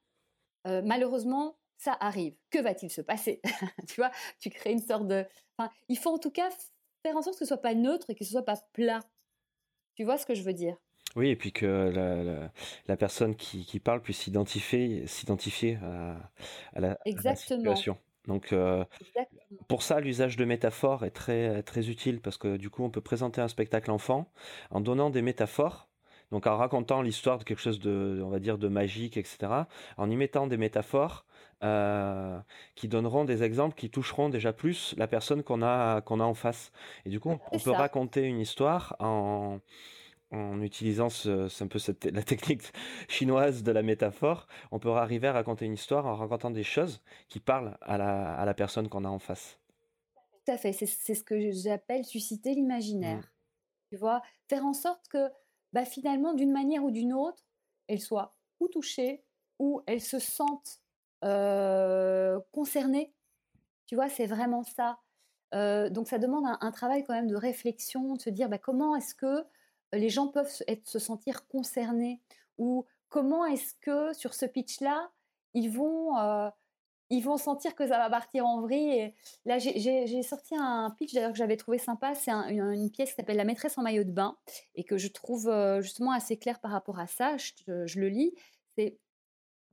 [0.66, 2.36] Malheureusement, ça arrive.
[2.52, 3.42] Que va-t-il se passer?
[3.88, 5.26] Tu vois, tu crées une sorte de...
[5.58, 6.50] Enfin, il faut en tout cas
[7.02, 9.00] faire en sorte que ce soit pas neutre et que ce soit pas plat.
[9.96, 10.78] Tu vois ce que je veux dire?
[11.16, 12.50] Oui, et puis que
[12.88, 15.78] la, personne qui, parle puisse s'identifier, s'identifier
[16.74, 16.98] à, la,
[17.36, 17.98] situation.
[18.28, 18.86] Donc euh,
[19.68, 23.02] pour ça, l'usage de métaphores est très, très utile parce que du coup, on peut
[23.02, 24.32] présenter un spectacle enfant
[24.70, 25.90] en donnant des métaphores,
[26.32, 29.52] donc en racontant l'histoire de quelque chose de, on va dire, de magique, etc.,
[29.98, 31.26] en y mettant des métaphores
[31.64, 32.40] euh,
[32.76, 36.34] qui donneront des exemples qui toucheront déjà plus la personne qu'on a, qu'on a en
[36.34, 36.72] face.
[37.06, 39.60] Et du coup, on peut raconter une histoire en
[40.32, 41.80] en utilisant ce, un peu
[42.12, 42.64] la technique
[43.10, 47.02] chinoise de la métaphore, on peut arriver à raconter une histoire en racontant des choses
[47.28, 49.60] qui parlent à la, à la personne qu'on a en face.
[50.46, 53.20] Tout à fait, c'est ce que j'appelle susciter l'imaginaire.
[53.20, 53.30] Mmh.
[53.90, 55.30] Tu vois, faire en sorte que
[55.74, 57.46] bah, finalement, d'une manière ou d'une autre,
[57.88, 59.24] elle soit ou touchée
[59.60, 60.80] ou elle se sente
[61.24, 63.14] euh, concernée.
[63.86, 65.00] Tu vois, c'est vraiment ça.
[65.54, 68.96] Euh, donc ça demande un, travail quand même de réflexion, de se dire bah, comment
[68.96, 69.46] est-ce que
[69.94, 70.52] les gens peuvent
[70.84, 72.22] se sentir concernés
[72.58, 75.12] ou comment est-ce que sur ce pitch-là,
[75.54, 76.50] ils vont, euh,
[77.10, 79.14] ils vont sentir que ça va partir en vrille.
[79.46, 82.16] Là, j'ai sorti un pitch d'ailleurs que j'avais trouvé sympa.
[82.16, 84.38] C'est une, pièce qui s'appelle La maîtresse en maillot de bain
[84.76, 87.36] et que je trouve euh, justement assez clair par rapport à ça.
[87.38, 88.34] Je, le lis.
[88.78, 88.98] C'est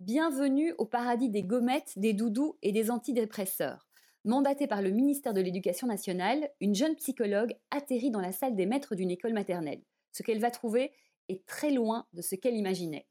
[0.01, 3.89] Bienvenue au paradis des gommettes, des doudous et des antidépresseurs.
[4.25, 8.67] Mandatée par le ministère de l'Éducation nationale, une jeune psychologue atterrit dans la salle des
[8.67, 10.93] maîtres d'une école maternelle ce qu'elle va trouver
[11.29, 13.07] est très loin de ce qu'elle imaginait.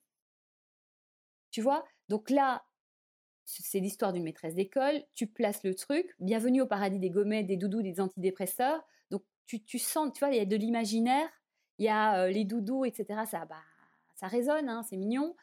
[1.51, 1.85] Tu vois?
[2.09, 2.65] Donc là,
[3.45, 7.55] c'est l'histoire d'une maîtresse d'école, tu places le truc, bienvenue au paradis des gommettes, des
[7.55, 8.83] doudous, des antidépresseurs.
[9.09, 11.29] Donc tu, sens, tu vois, il y a de l'imaginaire,
[11.77, 13.21] il y a euh, les doudous, etc.
[13.25, 13.55] Ça, bah,
[14.15, 15.35] ça résonne, hein, c'est mignon.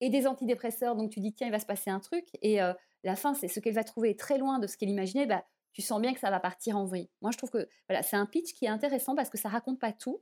[0.00, 2.26] Et des antidépresseurs, donc tu dis, tiens, il va se passer un truc.
[2.42, 5.26] Et euh, la fin, c'est ce qu'elle va trouver très loin de ce qu'elle imaginait.
[5.26, 7.08] Bah, tu sens bien que ça va partir en vrille.
[7.22, 9.80] Moi, je trouve que voilà, c'est un pitch qui est intéressant parce que ça raconte
[9.80, 10.20] pas tout,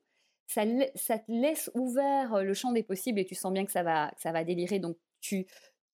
[0.50, 4.44] ça, te laisse ouvert le champ des possibles et tu sens bien que ça va,
[4.44, 4.78] délirer.
[4.78, 5.46] Donc, tu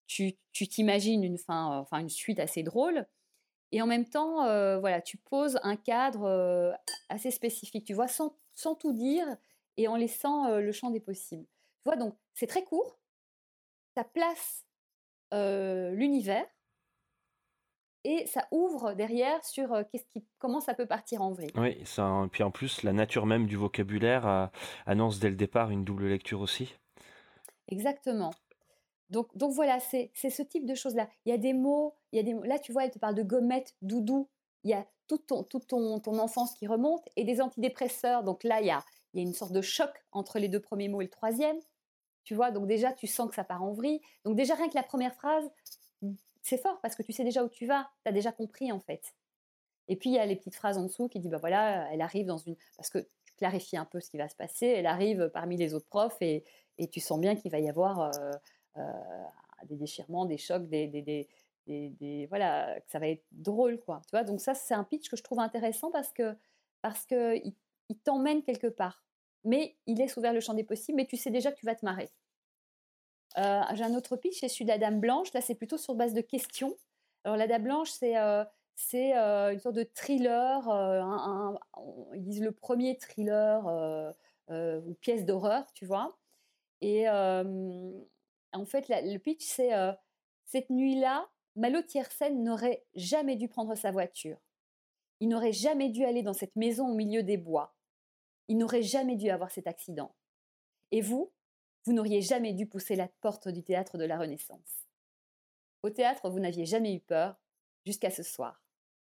[0.07, 3.05] tu t'imagines une fin, enfin une suite assez drôle.
[3.71, 4.43] Et en même temps,
[4.79, 6.77] voilà, tu poses un cadre
[7.09, 9.27] assez spécifique, tu vois, sans, sans, tout dire
[9.77, 11.45] et en laissant le champ des possibles.
[11.45, 12.99] Tu vois, donc c'est très court,
[13.95, 14.65] ça place
[15.31, 16.45] l'univers,
[18.05, 21.51] et ça ouvre derrière sur euh, qu'est-ce qui, comment ça peut partir en vrille.
[21.55, 24.45] Oui, ça, puis en plus, la nature même du vocabulaire euh,
[24.85, 26.75] annonce dès le départ une double lecture aussi.
[27.67, 28.31] Exactement.
[29.09, 31.09] Donc, donc voilà, c'est ce type de choses-là.
[31.25, 33.15] Il y a des mots, il y a des là tu vois, elle te parle
[33.15, 34.29] de gommette, doudou,
[34.63, 38.23] il y a toute ton, tout ton, ton enfance qui remonte et des antidépresseurs.
[38.23, 40.59] Donc là, il y a, il y a une sorte de choc entre les deux
[40.59, 41.57] premiers mots et le troisième.
[42.23, 44.01] Tu vois, donc déjà, tu sens que ça part en vrille.
[44.23, 45.47] Donc déjà, rien que la première phrase,
[46.45, 48.79] c'est fort parce que tu sais déjà où tu vas, tu as déjà compris en
[48.79, 49.15] fait.
[49.87, 52.01] Et puis il y a les petites phrases en dessous qui disent bah voilà, elle
[52.01, 54.85] arrive dans une parce que tu clarifies un peu ce qui va se passer, elle
[54.85, 56.43] arrive parmi les autres profs et,
[56.77, 58.31] et tu sens bien qu'il va y avoir euh,
[58.77, 58.81] euh,
[59.65, 61.27] des déchirements, des chocs, des, des,
[61.67, 64.01] des, voilà, que ça va être drôle quoi.
[64.03, 66.35] Tu vois, donc ça c'est un pitch que je trouve intéressant parce que
[66.83, 67.55] parce que il,
[67.89, 69.03] il t'emmène quelque part,
[69.43, 71.75] mais il laisse ouvert le champ des possibles, mais tu sais déjà que tu vas
[71.75, 72.11] te marrer.
[73.37, 75.33] Euh, j'ai un autre pitch, c'est celui de la Dame Blanche.
[75.33, 76.75] Là, c'est plutôt sur base de questions.
[77.23, 78.43] Alors, la Dame Blanche, c'est euh,
[78.93, 80.61] euh, une sorte de thriller.
[82.13, 84.13] ils disent le premier thriller
[84.49, 86.17] ou pièce d'horreur, tu vois.
[86.81, 89.71] Et en fait, le pitch, c'est
[90.45, 94.37] cette nuit-là, Malo Tiersen n'aurait jamais dû prendre sa voiture.
[95.21, 97.73] Il n'aurait jamais dû aller dans cette maison au milieu des bois.
[98.47, 100.13] Il n'aurait jamais dû avoir cet accident.
[100.91, 101.31] Et vous,
[101.85, 104.87] vous n'auriez jamais dû pousser la porte du théâtre de la Renaissance.
[105.83, 107.39] Au théâtre, vous n'aviez jamais eu peur,
[107.85, 108.63] jusqu'à ce soir.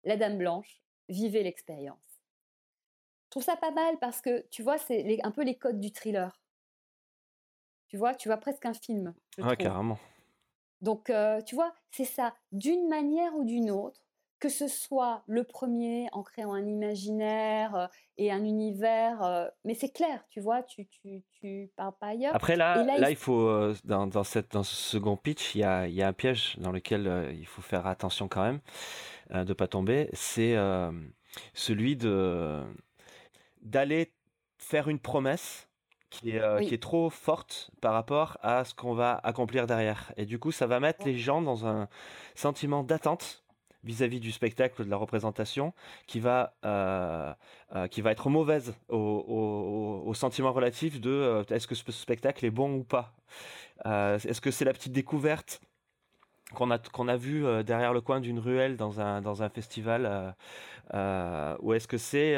[0.03, 2.21] La Dame Blanche, vivez l'expérience.
[3.25, 5.91] Je trouve ça pas mal parce que, tu vois, c'est un peu les codes du
[5.91, 6.39] thriller.
[7.88, 9.13] Tu vois, tu vois presque un film.
[9.38, 9.99] Ouais, carrément.
[10.81, 12.36] Donc, euh, tu vois, c'est ça.
[12.51, 14.02] D'une manière ou d'une autre,
[14.43, 19.73] que ce soit le premier en créant un imaginaire euh, et un univers, euh, mais
[19.73, 22.36] c'est clair, tu vois, tu, tu, tu parles pas ailleurs.
[22.36, 25.63] Après, là, là, il faut, euh, dans, dans, cette, dans ce second pitch, il y
[25.63, 28.60] a, il y a un piège dans lequel il faut faire attention quand même
[29.29, 30.10] de ne pas tomber.
[30.12, 30.58] C'est
[31.53, 32.62] celui de
[33.62, 34.12] d'aller
[34.58, 35.69] faire une promesse
[36.10, 40.12] qui est, qui est, trop forte par rapport à ce qu'on va accomplir derrière.
[40.17, 41.88] Et du coup, ça va mettre les gens dans un
[42.36, 43.42] sentiment d'attente
[43.84, 45.74] vis-à-vis du spectacle, de la représentation,
[46.08, 47.34] qui va, euh,
[47.76, 52.52] euh, qui va être mauvaise au, sentiment relatif de euh, est-ce que ce spectacle est
[52.52, 53.13] bon ou pas?
[53.86, 55.60] Est-ce que c'est la petite découverte
[56.54, 60.36] qu'on a, qu'on a vu derrière le coin d'une ruelle dans un, dans un festival
[60.93, 62.36] Ou est-ce que c'est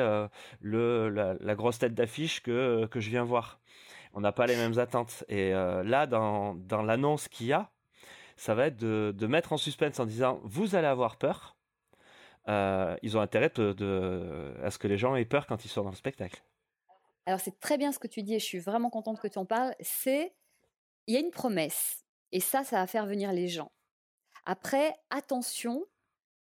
[0.61, 3.59] le, la, grosse tête d'affiche que, que je viens voir?
[4.13, 5.25] On n'a pas les mêmes attentes.
[5.27, 7.69] Et là, dans, dans l'annonce qu'il y a,
[8.35, 11.57] ça va être de, mettre en suspense en disant vous allez avoir peur.
[12.47, 15.83] Euh, ils ont intérêt de, à ce que les gens aient peur quand ils sont
[15.83, 16.43] dans le spectacle.
[17.25, 19.39] Alors c'est très bien ce que tu dis et je suis vraiment contente que tu
[19.39, 19.73] en parles.
[19.79, 20.35] C'est
[21.07, 23.71] il y a une promesse et ça, ça va faire venir les gens.
[24.45, 25.85] Après, attention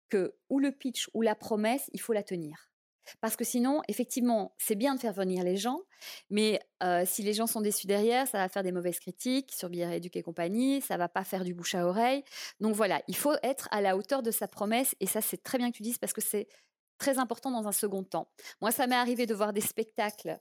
[0.09, 2.70] que ou le pitch ou la promesse, il faut la tenir.
[3.21, 5.81] Parce que sinon, effectivement, c'est bien de faire venir les gens,
[6.31, 6.61] mais
[7.05, 10.17] si les gens sont déçus derrière, ça va faire des mauvaises critiques sur Bière Éduque
[10.17, 12.25] et compagnie, ça va pas faire du bouche à oreille.
[12.61, 15.59] Donc voilà, il faut être à la hauteur de sa promesse, et ça, c'est très
[15.59, 16.49] bien que tu dises parce que c'est
[16.99, 18.29] très important dans un second temps.
[18.61, 20.39] Moi, ça m'est arrivé de voir des spectacles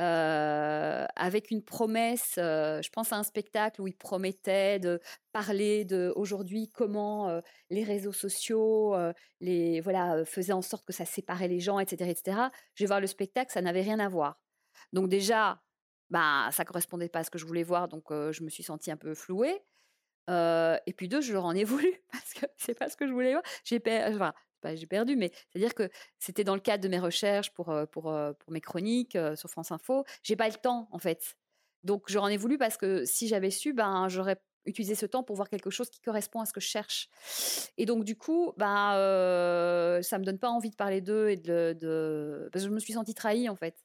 [0.00, 2.36] euh, avec une promesse.
[2.38, 5.00] Euh, je pense à un spectacle où il promettait de
[5.32, 8.94] parler de aujourd'hui comment euh, les réseaux sociaux,
[9.40, 12.38] les voilà, faisaient en sorte que ça séparait les gens, etc., etc.
[12.74, 14.40] Je vais voir le spectacle, ça n'avait rien à voir.
[14.92, 15.60] Donc déjà,
[16.10, 18.90] bah ça correspondait pas à ce que je voulais voir, donc je me suis sentie
[18.92, 19.62] un peu flouée.
[20.28, 23.12] et puis deux, je leur en ai voulu parce que c'est pas ce que je
[23.12, 23.42] voulais voir.
[23.64, 23.82] J'ai
[24.14, 24.32] enfin,
[24.74, 28.52] j'ai perdu, mais c'est-à-dire que c'était dans le cadre de mes recherches pour, pour, pour
[28.52, 30.04] mes chroniques sur France Info.
[30.22, 31.36] J'ai pas le temps, en fait.
[31.84, 35.36] Donc, j'en ai voulu parce que si j'avais su, ben, j'aurais utilisé ce temps pour
[35.36, 37.08] voir quelque chose qui correspond à ce que je cherche.
[37.76, 41.36] Et donc, du coup, ben, euh, ça me donne pas envie de parler d'eux et
[41.36, 42.48] de, de...
[42.52, 43.76] Parce que je me suis sentie trahie, en fait.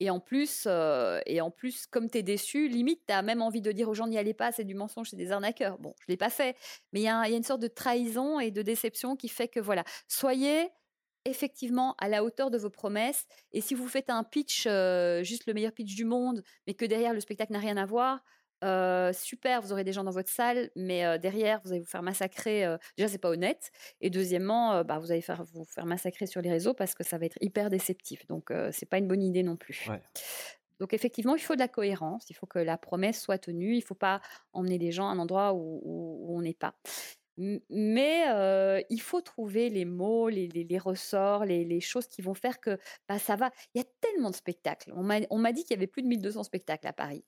[0.00, 3.42] Et en plus, euh, et en plus comme tu es déçu, limite, tu as même
[3.42, 5.78] envie de dire aux gens n'y allez pas, c'est du mensonge, c'est des arnaqueurs.
[5.78, 6.56] Bon, je ne l'ai pas fait,
[6.92, 9.84] mais il y, a une sorte de trahison et de déception qui fait que, voilà,
[10.08, 10.68] soyez
[11.24, 13.26] effectivement à la hauteur de vos promesses.
[13.52, 16.84] Et si vous faites un pitch, euh, juste le meilleur pitch du monde, mais que
[16.84, 18.20] derrière le spectacle n'a rien à voir,
[19.12, 22.66] super, vous aurez des gens dans votre salle, mais derrière, vous allez vous faire massacrer.
[22.96, 23.70] déjà, c'est pas honnête.
[24.00, 27.18] Et deuxièmement, bah, vous allez faire, vous faire massacrer sur les réseaux parce que ça
[27.18, 28.26] va être hyper déceptif.
[28.26, 29.88] Donc, c'est pas une bonne idée non plus.
[30.80, 32.28] Donc, effectivement, il faut de la cohérence.
[32.30, 33.76] Il faut que la promesse soit tenue.
[33.76, 34.20] Il faut pas
[34.52, 36.74] emmener les gens à un endroit où, on n'est pas.
[37.36, 38.24] Mais
[38.90, 42.78] il faut trouver les mots, les, les, ressorts, les, les, choses qui vont faire que
[43.08, 43.50] bah, ça va.
[43.74, 44.92] Il y a tellement de spectacles.
[44.94, 47.24] On m'a dit qu'il y avait plus de 1200 spectacles à Paris.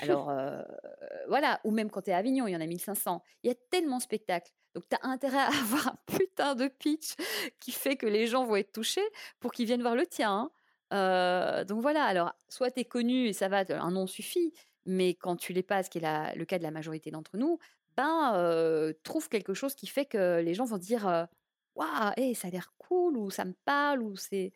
[0.00, 0.30] Alors,
[1.28, 3.22] voilà, ou même quand tu es à Avignon, il y en a 1500.
[3.42, 4.52] Il y a tellement de spectacles.
[4.74, 7.14] Donc, tu as intérêt à avoir un putain de pitch
[7.58, 9.06] qui fait que les gens vont être touchés
[9.40, 10.50] pour qu'ils viennent voir le tien.
[10.90, 11.64] Hein.
[11.64, 14.54] donc, voilà, alors, soit tu es connu et ça va, un nom suffit,
[14.86, 17.58] mais quand tu l'es pas, ce qui est le cas de la majorité d'entre nous,
[17.96, 21.26] ben, trouve quelque chose qui fait que les gens vont dire
[21.74, 24.52] Waouh, hey, ça a l'air cool, ou ça me parle, ou c'est.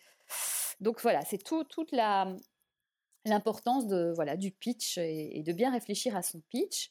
[0.80, 2.34] Donc, voilà, c'est tout, toute la
[3.24, 6.90] l'importance de voilà du pitch et, de bien réfléchir à son pitch.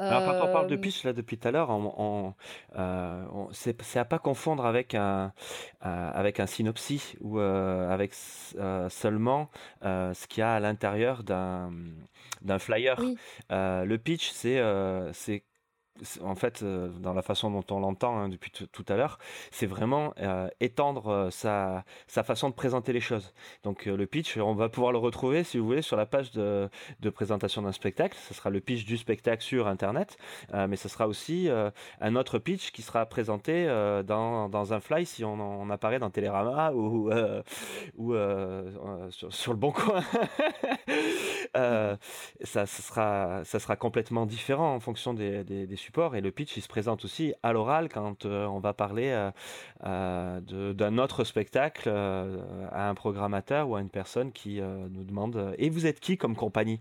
[0.00, 2.32] Alors, quand on parle de pitch là depuis tout à l'heure, on,
[2.76, 5.32] euh, c'est à pas confondre avec un
[5.84, 9.50] euh, avec un synopsis ou euh, avec seulement
[9.82, 11.72] ce qu'il y a à l'intérieur d'un
[12.42, 13.00] d'un flyer.
[13.50, 14.62] le pitch, c'est
[15.12, 15.42] c'est
[16.22, 19.18] en fait, euh, dans la façon dont on l'entend hein, depuis tout à l'heure,
[19.50, 23.32] c'est vraiment euh, étendre euh, sa, façon de présenter les choses.
[23.62, 26.68] Donc le pitch, on va pouvoir le retrouver, si vous voulez, sur la page de,
[27.14, 28.16] présentation d'un spectacle.
[28.28, 30.18] Ce sera le pitch du spectacle sur Internet,
[30.52, 31.48] mais ce sera aussi
[32.00, 33.66] un autre pitch qui sera présenté
[34.04, 37.10] dans, un fly si on, apparaît dans Télérama ou,
[39.10, 40.02] sur, le Bon Coin.
[42.44, 47.02] ça, sera, complètement différent en fonction des, des support et le pitch il se présente
[47.06, 49.30] aussi à l'oral quand euh, on va parler euh,
[49.84, 55.70] euh, d'un autre spectacle à un programmateur ou à une personne qui nous demande et
[55.70, 56.80] vous êtes qui comme compagnie?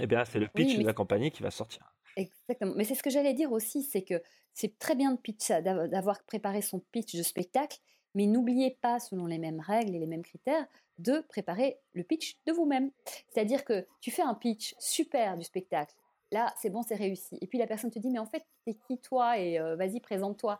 [0.00, 1.92] Eh bien c'est le pitch de la compagnie qui va sortir.
[2.16, 2.72] Exactement.
[2.76, 4.22] Mais c'est ce que j'allais dire aussi, c'est que
[4.54, 7.78] c'est très bien de pitch, d'avoir préparé son pitch de spectacle,
[8.14, 10.66] mais n'oubliez pas, selon les mêmes règles et les mêmes critères,
[10.98, 12.90] de préparer le pitch de vous-même.
[13.30, 15.94] C'est-à-dire que tu fais un pitch super du spectacle,
[16.32, 17.38] là, c'est bon, c'est réussi.
[17.40, 19.38] Et puis la personne te dit, mais en fait, t'es qui toi?
[19.38, 20.58] Et euh, vas-y, présente-toi.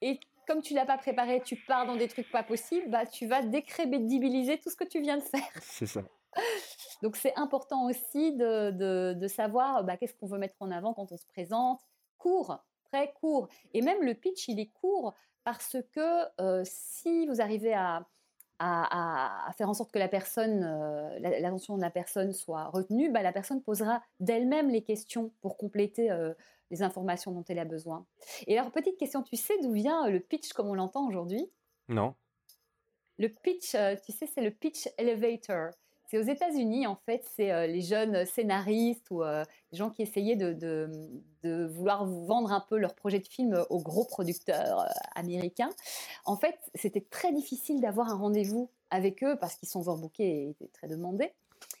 [0.00, 3.26] Et comme tu l'as pas préparé, tu pars dans des trucs pas possibles, bah, tu
[3.26, 5.42] vas décrédibiliser tout ce que tu viens de faire.
[5.60, 6.02] C'est ça.
[7.02, 11.16] Donc c'est important aussi de, savoir bah, qu'est-ce qu'on veut mettre en avant quand on
[11.16, 11.80] se présente.
[12.16, 13.48] Court, très court.
[13.74, 18.06] Et même le pitch, il est court parce que euh, si vous arrivez à,
[18.58, 23.22] à, faire en sorte que la personne, euh, l'attention de la personne soit retenue, bah,
[23.22, 26.34] la personne posera d'elle-même les questions pour compléter euh,
[26.70, 28.06] les informations dont elle a besoin.
[28.46, 31.50] Et alors, petite question, tu sais d'où vient euh, le pitch comme on l'entend aujourd'hui?
[31.88, 32.14] Non.
[33.18, 33.70] Le pitch,
[34.04, 35.70] tu sais, c'est le pitch elevator.
[36.08, 40.00] C'est aux États-Unis, en fait, c'est euh, les jeunes scénaristes ou euh, les gens qui
[40.00, 40.88] essayaient de,
[41.66, 45.68] vouloir vendre un peu leur projet de film aux gros producteurs euh, américains.
[46.24, 50.48] En fait, c'était très difficile d'avoir un rendez-vous avec eux parce qu'ils sont overbookés et
[50.48, 51.30] étaient très demandés.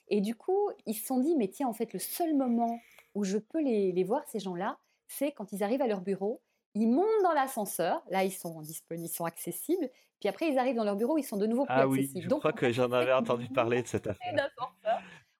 [0.08, 2.80] Et du coup, ils se sont dit, mais tiens, en fait, le seul moment
[3.14, 6.42] où je peux les, les voir, ces gens-là, c'est quand ils arrivent à leur bureau
[6.74, 10.76] ils montent dans l'ascenseur, là ils sont disponibles, ils sont accessibles, puis après ils arrivent
[10.76, 13.12] dans leur bureau, ils sont de nouveau plus ah oui, je crois que j'en avais
[13.12, 14.50] entendu parler de cette affaire.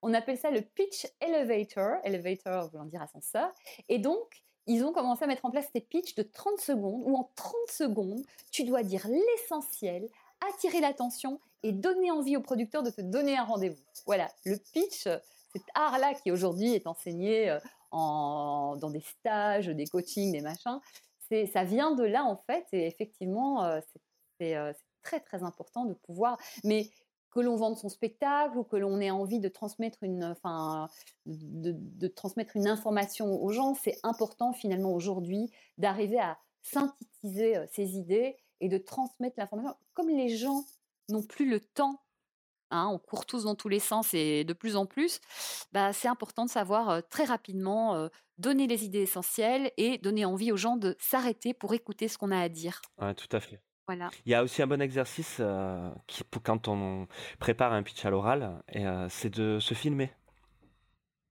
[0.00, 3.50] On appelle ça le pitch elevator, elevator voulant dire ascenseur,
[3.88, 7.16] et donc ils ont commencé à mettre en place des pitchs de 30 secondes, où
[7.16, 8.20] en 30 secondes,
[8.52, 10.08] tu dois dire l'essentiel,
[10.52, 13.82] attirer l'attention et donner envie au producteur de te donner un rendez-vous.
[14.06, 17.58] Voilà, le pitch, cet art-là qui aujourd'hui est enseigné euh,
[17.90, 20.80] en, dans des stages, des coachings, des machins,
[21.52, 23.80] ça vient de là en fait, et effectivement, euh, euh,
[24.38, 24.56] c'est
[25.02, 26.38] très très important de pouvoir.
[26.64, 26.90] Mais
[27.30, 30.88] que l'on vende son spectacle ou que l'on ait envie de transmettre une, enfin,
[31.26, 38.36] de, transmettre une information aux gens, c'est important finalement aujourd'hui d'arriver à synthétiser ces idées
[38.60, 39.76] et de transmettre l'information.
[39.94, 40.64] Comme les gens
[41.10, 42.00] n'ont plus le temps
[42.70, 45.20] Hein, on court tous dans tous les sens et de plus en plus,
[45.72, 50.58] bah, c'est important de savoir très rapidement donner les idées essentielles et donner envie aux
[50.58, 52.82] gens de s'arrêter pour écouter ce qu'on a à dire.
[52.98, 53.62] Ouais, tout à fait.
[53.88, 54.10] Voilà.
[54.26, 55.42] Il y a aussi un bon exercice
[56.06, 57.08] qui, quand on
[57.40, 58.62] prépare un pitch à l'oral,
[59.08, 60.12] c'est de se filmer.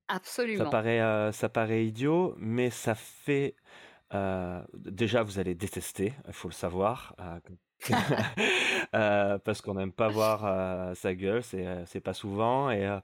[0.10, 0.66] Absolument.
[0.66, 3.56] Ça paraît, ça paraît idiot, mais ça fait.
[4.74, 7.16] déjà, vous allez détester, il faut le savoir.
[8.96, 13.00] Euh, parce qu'on n'aime pas voir euh, sa gueule, c'est euh, c'est pas souvent, et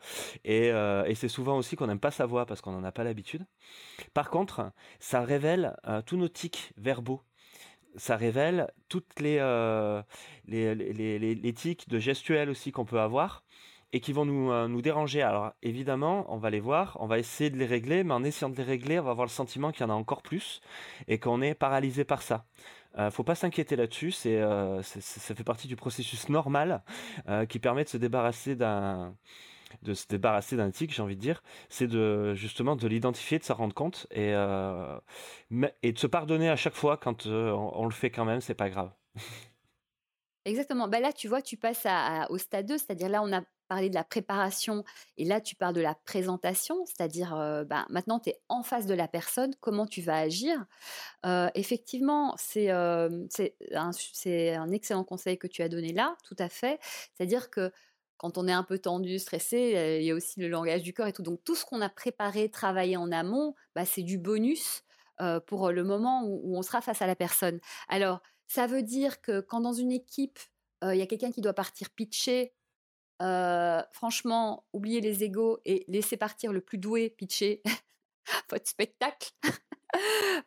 [0.46, 3.04] et, et c'est souvent aussi qu'on n'aime pas sa voix parce qu'on n'en a pas
[3.04, 3.46] l'habitude.
[4.13, 7.22] Par contre, ça révèle tous nos tics verbaux.
[7.96, 9.38] Ça révèle toutes les,
[10.48, 13.44] les, les, les, les tics de gestuels aussi qu'on peut avoir
[13.92, 15.22] et qui vont nous, nous déranger.
[15.22, 18.50] Alors évidemment, on va les voir, on va essayer de les régler, mais en essayant
[18.50, 20.62] de les régler, on va avoir le sentiment qu'il y en a encore plus
[21.08, 22.46] et qu'on est paralysé par ça.
[22.98, 26.84] Euh, faut pas s'inquiéter là-dessus, euh, c'est, ça fait partie du processus normal
[27.28, 29.16] euh, qui permet de se débarrasser d'un
[29.82, 33.44] de se débarrasser d'un tic, j'ai envie de dire, c'est de justement de l'identifier, de
[33.44, 34.34] s'en rendre compte et,
[35.82, 38.70] et de se pardonner à chaque fois quand on, le fait quand même, c'est pas
[38.70, 38.92] grave.
[40.46, 40.88] Exactement.
[40.88, 41.88] Bah là, tu vois, tu passes
[42.30, 44.84] au stade 2, c'est-à-dire là, on a parler de la préparation
[45.18, 48.86] et là tu parles de la présentation, c'est-à-dire euh, bah, maintenant tu es en face
[48.86, 50.66] de la personne, comment tu vas agir.
[51.26, 53.26] Euh, effectivement, c'est euh,
[53.74, 56.80] un, un, excellent conseil que tu as donné là, tout à fait.
[57.16, 57.72] C'est-à-dire que
[58.24, 61.08] quand on est un peu tendu, stressé, il y a aussi le langage du corps
[61.08, 61.24] et tout.
[61.24, 64.84] Donc tout ce qu'on a préparé, travaillé en amont, bah, c'est du bonus
[65.46, 67.60] pour le moment où, où, on sera face à la personne.
[67.88, 70.40] Alors, ça veut dire que quand dans une équipe,
[70.82, 72.54] il y a quelqu'un qui doit partir pitcher
[73.22, 77.62] euh, franchement, oubliez les égaux et laissez partir le plus doué pitcher
[78.50, 79.32] votre spectacle.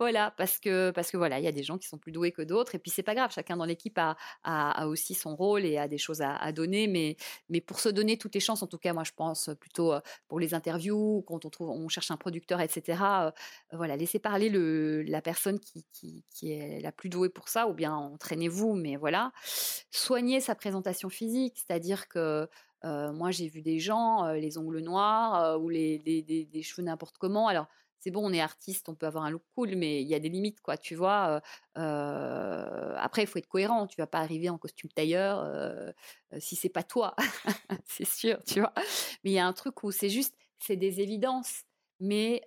[0.01, 2.33] Voilà, parce que parce que voilà, il y a des gens qui sont plus doués
[2.33, 3.31] que d'autres, et puis c'est pas grave.
[3.33, 7.17] Chacun dans l'équipe a, a, aussi son rôle et a des choses à, donner, mais
[7.49, 9.95] mais pour se donner toutes les chances, en tout cas, moi je pense plutôt
[10.29, 13.33] pour les interviews, quand on trouve, on cherche un producteur, etc.
[13.73, 17.75] voilà, laissez parler le la personne qui, qui, est la plus douée pour ça, ou
[17.75, 19.33] bien entraînez-vous, mais voilà,
[19.91, 22.49] soignez sa présentation physique, c'est-à-dire que
[22.85, 27.49] moi, j'ai vu des gens, les ongles noirs ou les, des, cheveux n'importe comment.
[27.49, 27.67] Alors,
[28.07, 30.21] c'est bon, on est artiste, on peut avoir un look cool, mais il y a
[30.21, 31.43] des limites, quoi, tu vois.
[31.75, 33.89] après, il faut être cohérent.
[33.89, 35.45] Tu vas pas arriver en costume tailleur
[36.39, 37.17] si c'est pas toi,
[37.85, 38.73] c'est sûr, tu vois.
[39.25, 41.65] Mais il y a un truc où c'est juste, c'est des évidences.
[41.99, 42.43] Mais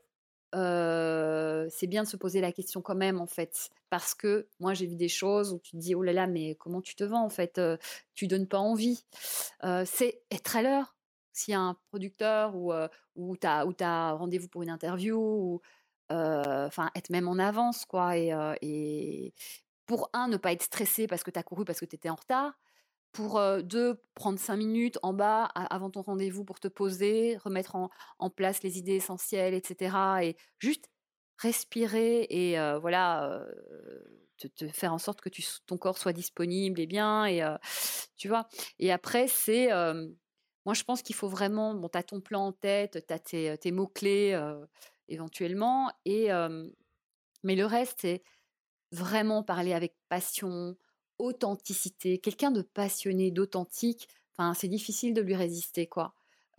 [0.54, 3.70] c'est bien de se poser la question quand même, en fait.
[3.90, 6.56] Parce que moi, j'ai vu des choses où tu te dis, oh là là, mais
[6.56, 7.60] comment tu te vends, en fait
[8.16, 9.04] Tu donnes pas envie.
[9.84, 10.96] c'est être à l'heure.
[11.34, 12.74] S'il y a un producteur ou,
[13.38, 15.62] tu as, as rendez-vous pour une interview,
[16.10, 18.18] enfin, être même en avance, quoi.
[18.18, 19.34] Et
[19.86, 22.10] pour un, ne pas être stressé parce que tu as couru, parce que tu étais
[22.10, 22.54] en retard
[23.12, 28.30] pour deux, prendre cinq minutes en bas avant ton rendez-vous pour te poser, remettre en,
[28.30, 29.96] place les idées essentielles, etc.
[30.22, 30.90] Et juste
[31.38, 33.44] respirer et voilà,
[34.38, 35.30] te, faire en sorte que
[35.66, 37.26] ton corps soit disponible et bien.
[37.26, 37.44] Et
[38.18, 38.48] tu vois?
[38.78, 39.70] Et après, c'est
[40.70, 41.74] moi, je pense qu'il faut vraiment.
[41.74, 44.40] Bon, tu as ton plan en tête, tu as tes, mots-clés
[45.08, 45.92] éventuellement.
[46.06, 46.30] Et,
[47.44, 48.22] mais le reste, c'est
[48.92, 50.78] vraiment parler avec passion,
[51.18, 54.10] authenticité, quelqu'un de passionné, d'authentique,
[54.54, 56.14] c'est difficile de lui résister, quoi.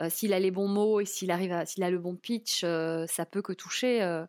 [0.08, 3.42] s'il a les bons mots et s'il arrive s'il a le bon pitch, ça peut
[3.42, 4.24] que toucher,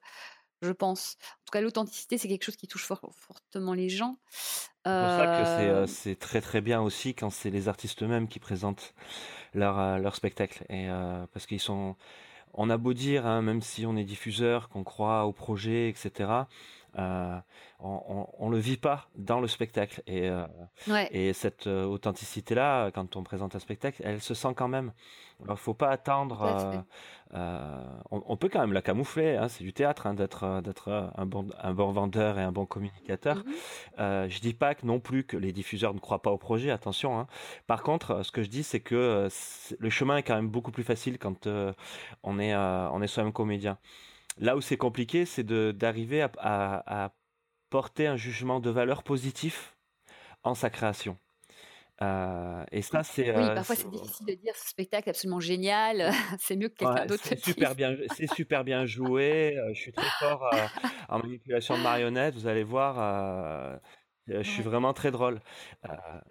[0.62, 1.18] je pense.
[1.22, 4.18] En tout cas, l'authenticité, c'est quelque chose qui touche fortement les gens.
[4.32, 8.40] C'est pour ça que c'est, très très bien aussi quand c'est les artistes eux-mêmes qui
[8.40, 8.94] présentent
[9.54, 10.66] leur, leur spectacle.
[10.70, 10.88] Et,
[11.34, 11.96] parce qu'ils sont.
[12.54, 16.44] On a beau dire, hein, même si on est diffuseur, qu'on croit au projet, etc
[16.98, 17.40] euh,
[17.80, 20.04] on, on, le vit pas dans le spectacle.
[20.08, 20.46] Et, euh,
[21.12, 24.92] et cette euh, authenticité-là, quand on présente un spectacle, elle se sent quand même.
[25.44, 26.86] Alors, faut pas attendre.
[28.12, 29.38] On, peut quand même la camoufler.
[29.38, 32.66] Hein, c'est du théâtre hein, d'être d'être un bon un bon vendeur et un bon
[32.66, 33.38] communicateur.
[33.38, 33.52] Mm
[34.28, 36.72] je dis pas que non plus que les diffuseurs ne croient pas au projet.
[36.72, 37.20] Attention.
[37.20, 37.28] Hein.
[37.68, 39.30] Par contre, ce que je dis, c'est que
[39.80, 41.48] le chemin est quand même beaucoup plus facile quand
[42.24, 43.78] on est on est soi-même comédien.
[44.38, 47.14] Là où c'est compliqué, c'est d'arriver à,
[47.70, 49.78] porter un jugement de valeur positif
[50.44, 51.18] en sa création.
[52.02, 53.30] Euh, et ça, c'est.
[53.30, 57.06] Oui, euh, parfois c'est difficile de dire ce spectacle absolument génial, c'est mieux que quelqu'un
[57.06, 57.24] d'autre.
[57.24, 59.56] C'est super bien, c'est super bien joué.
[59.56, 60.50] Euh, je suis très fort
[61.10, 62.34] en manipulation de marionnettes.
[62.34, 63.80] Vous allez voir,
[64.28, 65.40] je suis vraiment très drôle.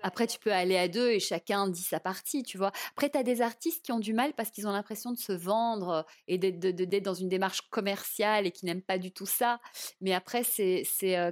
[0.03, 2.73] Après, tu peux aller à deux et chacun dit sa partie, tu vois.
[2.93, 5.33] Après, tu as des artistes qui ont du mal parce qu'ils ont l'impression de se
[5.33, 9.61] vendre et d'être dans une démarche commerciale et qui n'aiment pas du tout ça.
[10.01, 10.85] Mais après, c'est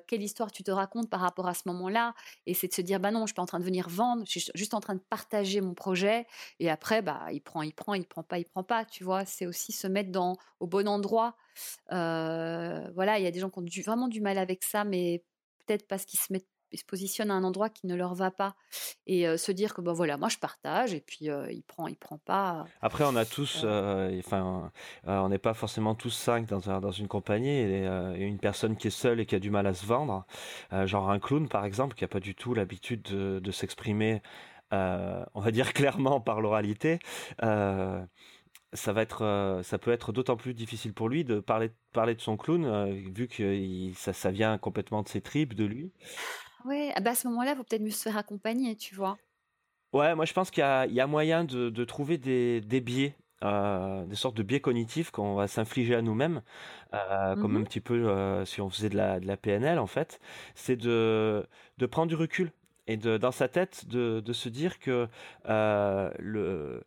[0.07, 2.15] quelle histoire tu te racontes par rapport à ce moment-là?
[2.47, 4.25] Et c'est de se dire, bah non, je suis pas en train de venir vendre,
[4.27, 6.27] je suis juste en train de partager mon projet.
[6.61, 9.25] Et après, bah, il prend, il prend, il prend pas, il prend pas, tu vois.
[9.25, 11.37] C'est aussi se mettre dans, au bon endroit.
[11.91, 15.23] voilà, il y a des gens qui ont vraiment du mal avec ça, mais
[15.69, 18.31] peut-être parce qu'ils se mettent ils se positionnent à un endroit qui ne leur va
[18.31, 18.55] pas
[19.07, 22.19] et se dire que bon voilà moi je partage et puis il prend il prend
[22.19, 24.71] pas après on a tous enfin
[25.07, 27.87] on n'est pas forcément tous cinq dans, dans une compagnie et,
[28.19, 30.27] une personne qui est seule et qui a du mal à se vendre
[30.85, 34.21] genre un clown par exemple qui a pas du tout l'habitude de, de s'exprimer
[34.71, 36.99] on va dire clairement par l'oralité
[38.73, 42.15] ça va être, euh, ça peut être d'autant plus difficile pour lui de parler, parler
[42.15, 45.93] de son clown, euh, vu que ça, ça vient complètement de ses tripes, de lui.
[46.65, 49.17] Ouais, ah bah à ce moment-là, il faut peut-être mieux se faire accompagner, tu vois.
[49.93, 53.17] Ouais, moi je pense qu'il y, y a, moyen de, de trouver des, des biais,
[53.43, 56.43] euh, des sortes de biais cognitifs qu'on va s'infliger à nous-mêmes,
[56.93, 60.21] comme un mmh petit peu si on faisait de la, de la PNL en fait.
[60.55, 61.47] C'est de,
[61.79, 62.53] de prendre du recul
[62.87, 65.09] et de, dans sa tête de, de se dire que
[65.47, 66.83] le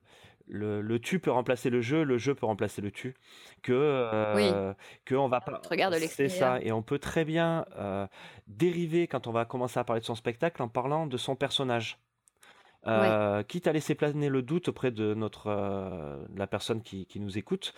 [0.52, 3.16] le, tu peut remplacer le jeu, le jeu peut remplacer le tu.
[3.64, 4.74] Que, euh,
[5.06, 5.62] que on va pas.
[6.08, 6.60] C'est ça.
[6.62, 8.06] Et on peut très bien euh,
[8.48, 12.00] dériver quand on va commencer à parler de son spectacle en parlant de son personnage.
[12.88, 15.50] Euh, quitte à laisser planer le doute auprès de notre
[16.36, 17.74] la personne qui, nous écoute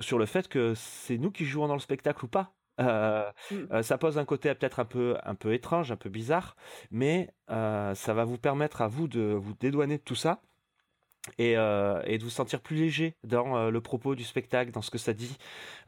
[0.00, 2.52] sur le fait que c'est nous qui jouons dans le spectacle ou pas.
[2.78, 3.82] Mmh.
[3.82, 6.56] ça pose un côté peut-être un peu un peu étrange, un peu bizarre,
[6.90, 10.42] mais ça va vous permettre à vous de vous dédouaner de tout ça
[11.40, 14.90] euh, et, de vous sentir plus léger dans euh, le propos du spectacle, dans ce
[14.90, 15.36] que ça dit.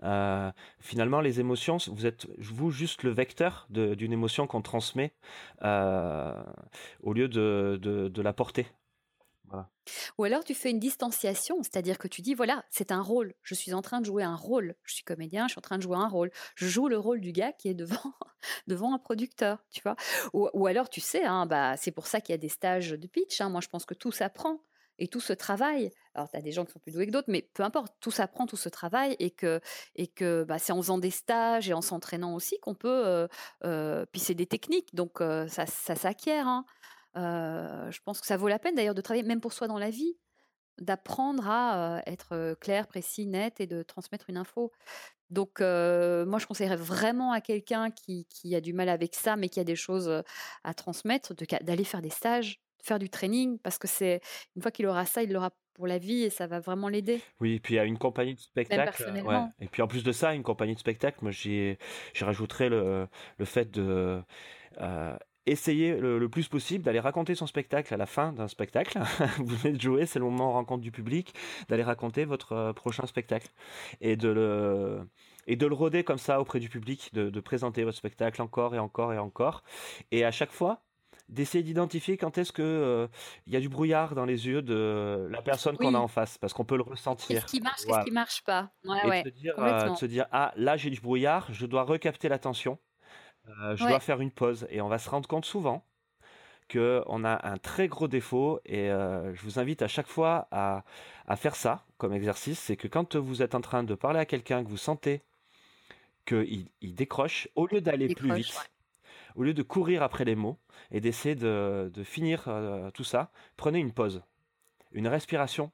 [0.04, 5.12] Euh, finalement, les émotions, vous êtes vous juste le vecteur d'une émotion qu'on transmet
[5.60, 8.66] au lieu de, de, la porter.
[10.18, 13.54] Ou alors tu fais une distanciation, c'est-à-dire que tu dis voilà, c'est un rôle, je
[13.54, 15.82] suis en train de jouer un rôle, je suis comédien, je suis en train de
[15.82, 18.14] jouer un rôle, je joue le rôle du gars qui est devant,
[18.66, 19.94] devant un producteur, tu vois.
[20.32, 23.06] Ou, alors tu sais, hein, bah, c'est pour ça qu'il y a des stages de
[23.06, 23.50] pitch, hein.
[23.50, 24.60] moi je pense que tout s'apprend
[24.98, 25.90] et tout se travaille.
[26.14, 28.10] Alors, tu as des gens qui sont plus doués que d'autres, mais peu importe, tout
[28.10, 29.60] s'apprend, tout se travaille, et que,
[29.96, 33.06] et que bah, c'est en faisant des stages et en s'entraînant aussi qu'on peut.
[33.06, 33.28] Euh,
[33.64, 36.46] euh puis c'est des techniques, donc euh, ça, ça s'acquiert.
[36.46, 36.64] Hein.
[37.16, 39.78] Euh, je pense que ça vaut la peine d'ailleurs de travailler, même pour soi dans
[39.78, 40.16] la vie,
[40.78, 44.72] d'apprendre à être clair, précis, net et de transmettre une info.
[45.30, 49.48] Donc, moi, je conseillerais vraiment à quelqu'un qui, qui, a du mal avec ça, mais
[49.48, 50.22] qui a des choses
[50.64, 51.32] à transmettre,
[51.62, 54.20] d'aller faire des stages, faire du training, parce que c'est
[54.56, 57.20] une fois qu'il aura ça, il l'aura pour la vie et ça va vraiment l'aider.
[57.40, 59.10] Oui, et puis il y a une compagnie de spectacle.
[59.24, 59.36] Ouais.
[59.60, 61.78] Et puis en plus de ça, une compagnie de spectacle, moi j'ai
[62.20, 63.08] rajouterais le,
[63.38, 64.22] le fait de
[65.46, 68.98] essayer le, plus possible d'aller raconter son spectacle à la fin d'un spectacle.
[69.38, 71.34] vous venez de jouer, c'est le moment en rencontre du public,
[71.68, 73.48] d'aller raconter votre euh, prochain spectacle
[74.00, 75.08] et de le
[75.46, 78.78] et de le roder comme ça auprès du public, de, présenter votre spectacle encore et
[78.78, 79.62] encore et encore.
[80.10, 80.83] Et à chaque fois,
[81.28, 83.06] d'essayer d'identifier quand est-ce que euh,
[83.46, 86.38] il y a du brouillard dans les yeux de la personne qu'on a en face,
[86.38, 87.40] parce qu'on peut le ressentir.
[87.40, 88.70] Qu'est-ce qui marche, qu'est-ce qui marche pas?
[88.84, 91.84] Ouais, et de, dire, euh, de se dire, ah là j'ai du brouillard, je dois
[91.84, 92.78] recapter l'attention
[93.48, 94.66] euh, je dois faire une pause.
[94.70, 95.86] Et on va se rendre compte souvent
[96.72, 98.60] qu'on a un très gros défaut.
[98.64, 100.84] Et euh, je vous invite à chaque fois à,
[101.36, 102.58] faire ça comme exercice.
[102.58, 105.22] C'est que quand vous êtes en train de parler à quelqu'un, que vous sentez
[106.26, 108.70] qu'il il décroche, au lieu d'aller plus vite,
[109.34, 110.58] au lieu de courir après les mots
[110.90, 114.22] et d'essayer de, finir euh, tout ça, prenez une pause,
[114.92, 115.70] une respiration.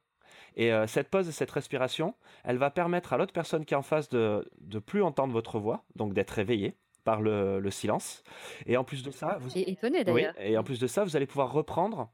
[0.57, 3.83] Et cette pause et cette respiration, elle va permettre à l'autre personne qui est en
[3.83, 8.25] face de ne plus entendre votre voix, donc d'être réveillée par le, silence.
[8.67, 9.57] Et en plus de ça, vous...
[9.57, 10.35] étonné d'ailleurs.
[10.41, 12.11] et en plus de ça, vous allez pouvoir reprendre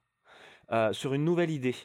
[0.72, 1.76] euh, sur une nouvelle idée.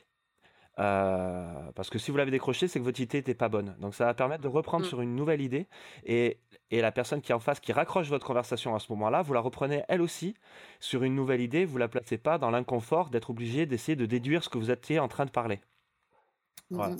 [0.79, 3.75] Euh, parce que si vous l'avez décroché, c'est que votre idée n'était pas bonne.
[3.79, 4.89] Donc ça va permettre de reprendre mm.
[4.89, 5.67] sur une nouvelle idée.
[6.05, 6.39] Et,
[6.71, 9.33] et, la personne qui est en face, qui raccroche votre conversation à ce moment-là, vous
[9.33, 10.35] la reprenez elle aussi
[10.79, 11.65] sur une nouvelle idée.
[11.65, 14.99] Vous la placez pas dans l'inconfort d'être obligé d'essayer de déduire ce que vous étiez
[14.99, 15.59] en train de parler.
[16.69, 16.77] Mm.
[16.77, 16.97] Mm,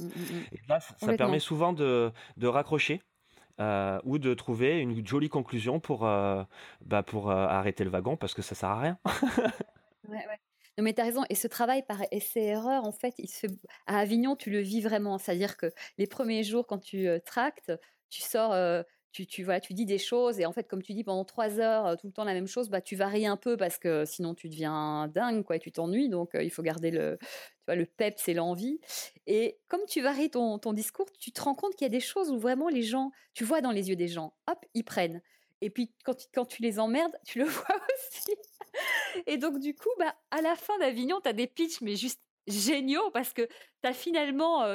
[0.52, 3.02] et là, ça, permet souvent de, de raccrocher
[3.62, 6.44] euh, ou de trouver une jolie conclusion pour, euh,
[6.86, 8.98] bah pour arrêter le wagon parce que ça sert à rien.
[10.10, 10.40] ouais, ouais.
[10.78, 11.24] Non, mais tu as raison.
[11.30, 13.48] Et ce travail par essai-erreur, en fait, il se
[13.88, 15.18] à Avignon, tu le vis vraiment.
[15.18, 17.72] C'est-à-dire que les premiers jours, quand tu tractes,
[18.10, 18.54] tu sors
[19.12, 21.60] tu, tu, voilà, tu dis des choses et en fait, comme tu dis pendant trois
[21.60, 24.34] heures tout le temps la même chose, bah, tu varies un peu parce que sinon
[24.36, 26.10] tu deviens dingue quoi, tu t'ennuies.
[26.10, 27.28] Donc il faut garder le, tu
[27.66, 28.80] vois, le peps et l'envie.
[29.28, 32.00] Et comme tu varies ton, ton discours, tu te rends compte qu'il y a des
[32.00, 35.22] choses où vraiment les gens, tu vois dans les yeux des gens, hop, ils prennent.
[35.60, 38.34] Et puis quand tu, quand tu les emmerdes, tu le vois aussi.
[39.28, 42.22] Et donc du coup, bah, à la fin d'Avignon, tu as des pitchs mais juste
[42.48, 44.66] géniaux parce que tu as finalement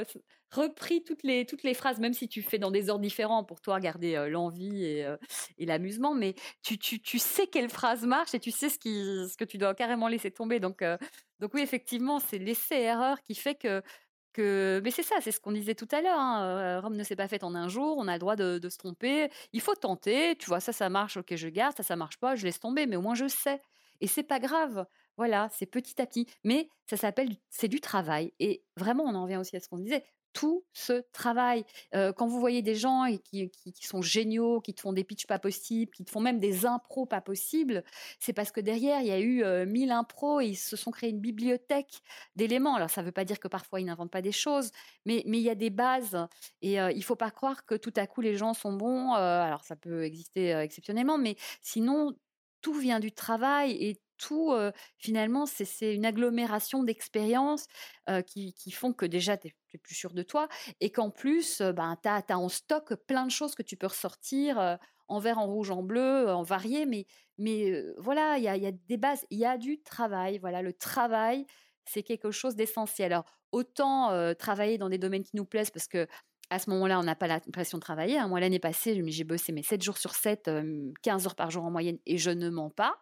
[0.52, 4.28] repris toutes les, phrases, même si tu fais dans des ordres différents pour toi garder
[4.30, 9.58] l'envie et, l'amusement, mais tu, sais quelle phrase marche et tu sais ce, que tu
[9.58, 10.60] dois carrément laisser tomber.
[10.60, 10.82] Donc,
[11.52, 13.82] oui, effectivement, c'est l'essai-erreur qui fait que
[14.36, 14.82] que...
[14.84, 16.18] mais c'est ça, c'est ce qu'on disait tout à l'heure.
[16.18, 17.96] Hein, Rome ne s'est pas faite en un jour.
[17.98, 19.30] On a le droit de, de, se tromper.
[19.54, 20.36] Il faut tenter.
[20.36, 21.16] Tu vois, ça, ça marche.
[21.16, 21.74] Ok, je garde.
[21.76, 22.36] Ça, ça marche pas.
[22.36, 22.86] Je laisse tomber.
[22.86, 23.60] Mais au moins, je sais.
[24.00, 24.86] Et c'est pas grave.
[25.16, 26.26] Voilà, c'est petit à petit.
[26.44, 28.32] Mais ça s'appelle, c'est du travail.
[28.38, 30.04] Et vraiment, on en revient aussi à ce qu'on disait.
[30.32, 31.64] Tout ce travail.
[31.94, 35.90] quand vous voyez des gens qui, sont géniaux, qui te font des pitchs pas possibles,
[35.92, 37.82] qui te font même des impros pas possibles,
[38.20, 41.08] c'est parce que derrière, il y a eu mille impros et ils se sont créés
[41.08, 42.02] une bibliothèque
[42.34, 42.74] d'éléments.
[42.74, 44.72] Alors, ça ne veut pas dire que parfois, ils n'inventent pas des choses,
[45.06, 46.18] mais, mais il y a des bases.
[46.60, 49.14] Et il ne faut pas croire que tout à coup, les gens sont bons.
[49.14, 52.14] alors, ça peut exister exceptionnellement, mais sinon,
[52.60, 54.54] tout vient du travail et tout,
[54.98, 57.66] finalement, c'est une agglomération d'expériences
[58.26, 60.48] qui, font que déjà, tu es, plus sûr de toi
[60.80, 64.78] et qu'en plus, ben, tu as, en stock plein de choses que tu peux ressortir
[65.08, 66.86] en vert, en rouge, en bleu, en varié.
[66.86, 67.06] Mais,
[67.38, 70.38] mais voilà, il y a, y a, des bases, il y a du travail.
[70.38, 71.46] Voilà, le travail,
[71.84, 73.12] c'est quelque chose d'essentiel.
[73.12, 76.06] Alors, autant travailler dans des domaines qui nous plaisent parce que
[76.50, 78.18] à ce moment-là, on n'a pas l'impression de travailler.
[78.18, 78.28] Hein.
[78.28, 80.50] Moi, l'année passée, j'ai bossé mes 7 jours sur 7,
[81.02, 82.96] 15 heures par jour en moyenne, et je ne mens pas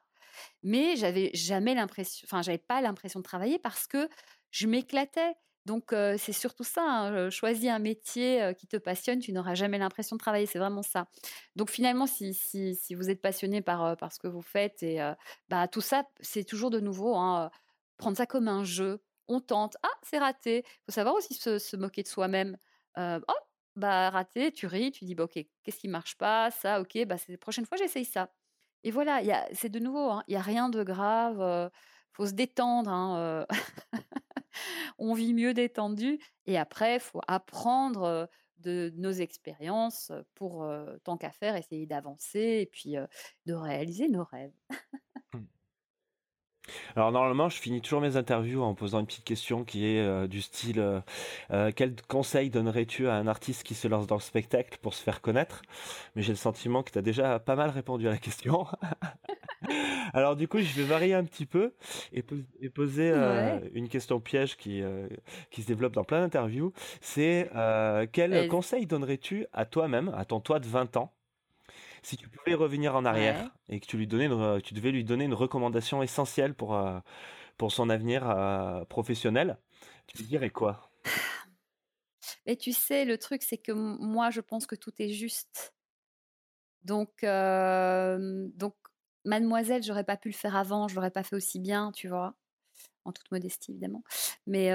[0.62, 4.08] mais j'avais jamais l'impression, enfin, j'avais pas l'impression de travailler parce que
[4.50, 5.34] je m'éclatais.
[5.66, 6.82] Donc, c'est surtout ça.
[6.82, 10.44] Hein, choisis un métier qui te passionne, tu n'auras jamais l'impression de travailler.
[10.44, 11.08] C'est vraiment ça.
[11.56, 14.98] Donc, finalement, si, vous êtes passionné par, par ce que vous faites, et
[15.48, 17.50] bah, tout ça, c'est toujours de nouveau hein,
[17.96, 19.02] prendre ça comme un jeu.
[19.26, 19.78] On tente.
[19.82, 20.64] Ah, c'est raté.
[20.66, 22.58] Il faut savoir aussi se, moquer de soi-même.
[22.96, 23.34] Oh,
[23.76, 27.16] bah, raté, tu ris, tu dis, bah, ok, qu'est-ce qui marche pas Ça, ok, bah,
[27.28, 28.30] la prochaine fois, j'essaye ça.
[28.82, 29.22] Et voilà,
[29.52, 32.90] c'est de nouveau, hein, il n'y a rien de grave, il faut se détendre.
[32.90, 33.46] Hein,
[34.98, 36.18] on vit mieux détendu.
[36.46, 38.28] Et après, faut apprendre
[38.58, 40.68] de nos expériences pour,
[41.02, 42.96] tant qu'à faire, essayer d'avancer et puis
[43.46, 44.52] de réaliser nos rêves.
[46.96, 50.26] Alors normalement, je finis toujours mes interviews en posant une petite question qui est euh,
[50.26, 51.00] du style euh,
[51.50, 55.02] euh, quel conseil donnerais-tu à un artiste qui se lance dans le spectacle pour se
[55.02, 55.62] faire connaître?
[56.14, 58.66] Mais j'ai le sentiment que tu as déjà pas mal répondu à la question.
[60.14, 61.74] Alors du coup, je vais varier un petit peu
[62.12, 63.12] et, poser
[63.72, 64.82] une question piège qui,
[65.50, 66.72] qui se développe dans plein d'interviews.
[67.00, 67.48] C'est
[68.12, 71.13] quel conseil donnerais-tu à toi-même, à ton toi de 20 ans
[72.04, 74.28] si tu pouvais revenir en arrière et que tu lui donnais
[74.62, 77.00] tu devais lui donner une recommandation essentielle pour, euh,
[77.56, 79.58] pour son avenir euh, professionnel,
[80.06, 80.90] tu lui dirais quoi?
[82.46, 85.74] Mais tu sais, le truc, c'est que moi, je pense que tout est juste.
[86.82, 88.74] Donc, euh, donc
[89.24, 92.34] mademoiselle, j'aurais pas pu le faire avant, je l'aurais pas fait aussi bien, tu vois,
[93.06, 94.04] en toute modestie évidemment.
[94.46, 94.70] Mais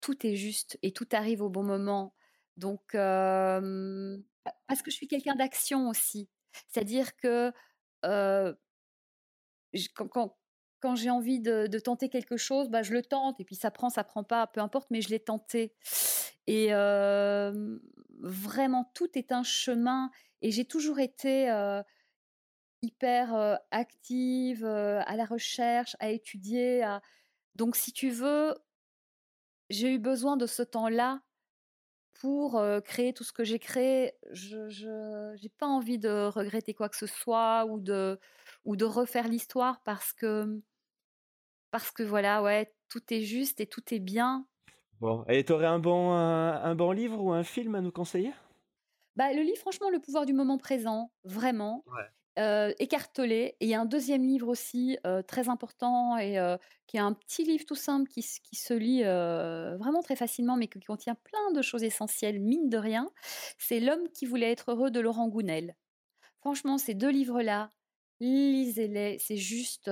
[0.00, 2.14] tout est juste et tout arrive au bon moment.
[2.56, 2.96] Donc,
[4.66, 6.28] parce que je suis quelqu'un d'action aussi.
[6.68, 7.52] C'est-à-dire que
[10.80, 13.40] quand, j'ai envie de, tenter quelque chose, bah, je le tente.
[13.40, 15.74] Et puis ça prend, ça prend pas, peu importe, mais je l'ai tenté.
[16.46, 16.70] Et
[18.20, 20.10] vraiment, tout est un chemin.
[20.42, 21.50] Et j'ai toujours été
[22.82, 26.86] hyper active, à la recherche, à étudier.
[27.54, 28.54] Donc, si tu veux,
[29.70, 31.20] j'ai eu besoin de ce temps-là
[32.20, 34.14] pour créer tout ce que j'ai créé.
[34.32, 38.18] Je n'ai pas envie de regretter quoi que ce soit ou de,
[38.64, 40.60] ou de refaire l'histoire parce que,
[41.70, 44.48] parce que voilà, ouais, tout est juste et tout est bien.
[45.00, 48.32] Bon, et tu aurais un bon, un, bon livre ou un film à nous conseiller?
[49.16, 51.86] Bah, le livre, franchement, Le pouvoir du moment présent, vraiment.
[51.86, 53.56] Ouais écartelé.
[53.60, 56.38] Et il y a un deuxième livre aussi très important et
[56.86, 60.80] qui est un petit livre tout simple qui, se lit vraiment très facilement, mais qui
[60.80, 63.10] contient plein de choses essentielles, mine de rien.
[63.58, 65.76] C'est L'homme qui voulait être heureux de Laurent Gounel.
[66.40, 67.72] Franchement, ces deux livres-là,
[68.20, 69.90] lisez-les, c'est juste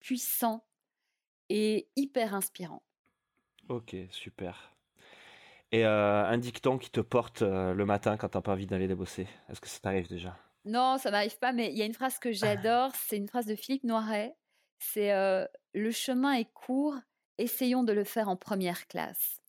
[0.00, 0.64] puissant
[1.48, 2.82] et hyper inspirant.
[3.68, 4.74] Ok, super.
[5.72, 9.26] Et un dicton qui te porte le matin quand tu n'as pas envie d'aller bosser,
[9.48, 10.38] est-ce que ça t'arrive déjà?
[10.64, 13.46] Non, ça m'arrive pas, mais il y a une phrase que j'adore, c'est une phrase
[13.46, 14.34] de Philippe Noiret.
[14.78, 15.12] C'est
[15.74, 16.96] Le chemin est court,
[17.38, 19.40] essayons de le faire en première classe.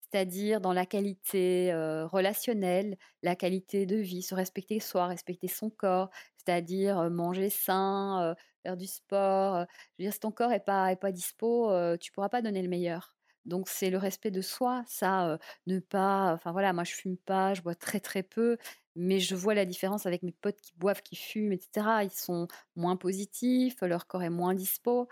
[0.00, 1.72] C'est-à-dire dans la qualité
[2.10, 8.76] relationnelle, la qualité de vie, se respecter soi, respecter son corps, c'est-à-dire manger sain, faire
[8.76, 9.66] du sport.
[9.98, 12.62] je veux dire, si ton corps n'est pas, est pas dispo, tu pourras pas donner
[12.62, 13.16] le meilleur.
[13.44, 17.54] Donc c'est le respect de soi, ça, ne pas, enfin voilà, moi je fume pas,
[17.54, 18.56] je bois très très peu,
[18.96, 21.86] mais je vois la différence avec mes potes qui boivent, qui fument, etc.
[22.02, 25.08] Ils sont moins positifs, leur corps est moins dispo.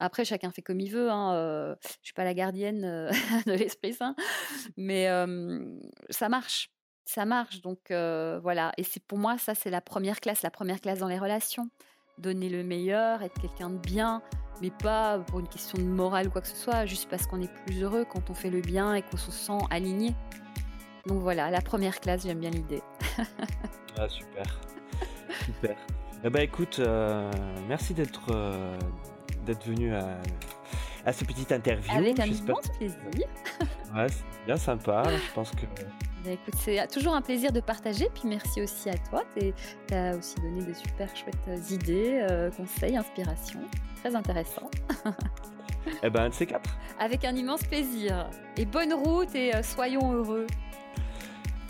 [0.00, 1.10] Après, chacun fait comme il veut.
[1.10, 2.82] Hein, euh, je suis pas la gardienne
[3.46, 4.14] de l'Esprit Saint,
[4.76, 5.08] mais
[6.10, 6.70] ça marche,
[7.04, 7.60] ça marche.
[7.62, 8.72] Donc voilà.
[8.76, 11.68] Et c'est pour moi ça, c'est la première classe, la première classe dans les relations.
[12.18, 14.22] Donner le meilleur, être quelqu'un de bien,
[14.60, 17.40] mais pas pour une question de morale ou quoi que ce soit, juste parce qu'on
[17.40, 20.14] est plus heureux quand on fait le bien et qu'on se sent aligné.
[21.08, 22.82] Donc voilà, la première classe, j'aime bien l'idée.
[23.98, 24.60] ah, super.
[25.44, 25.76] Super.
[26.24, 27.30] Eh ben, écoute, euh,
[27.66, 28.76] merci d'être euh,
[29.46, 30.18] d'être venu à,
[31.06, 31.90] à cette petite interview.
[31.96, 32.98] Avec un immense plaisir.
[33.94, 35.02] ouais, c'est bien sympa.
[35.06, 35.62] Je pense que.
[36.24, 38.08] Ben, écoute, c'est toujours un plaisir de partager.
[38.12, 39.22] Puis merci aussi à toi.
[39.36, 43.60] Tu as aussi donné des super chouettes idées, euh, conseils, inspirations.
[44.02, 44.68] Très intéressant.
[46.02, 46.76] eh ben, un de ces quatre.
[46.98, 48.28] Avec un immense plaisir.
[48.56, 50.48] Et bonne route et soyons heureux.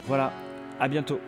[0.07, 0.33] Voilà,
[0.79, 1.19] à bientôt.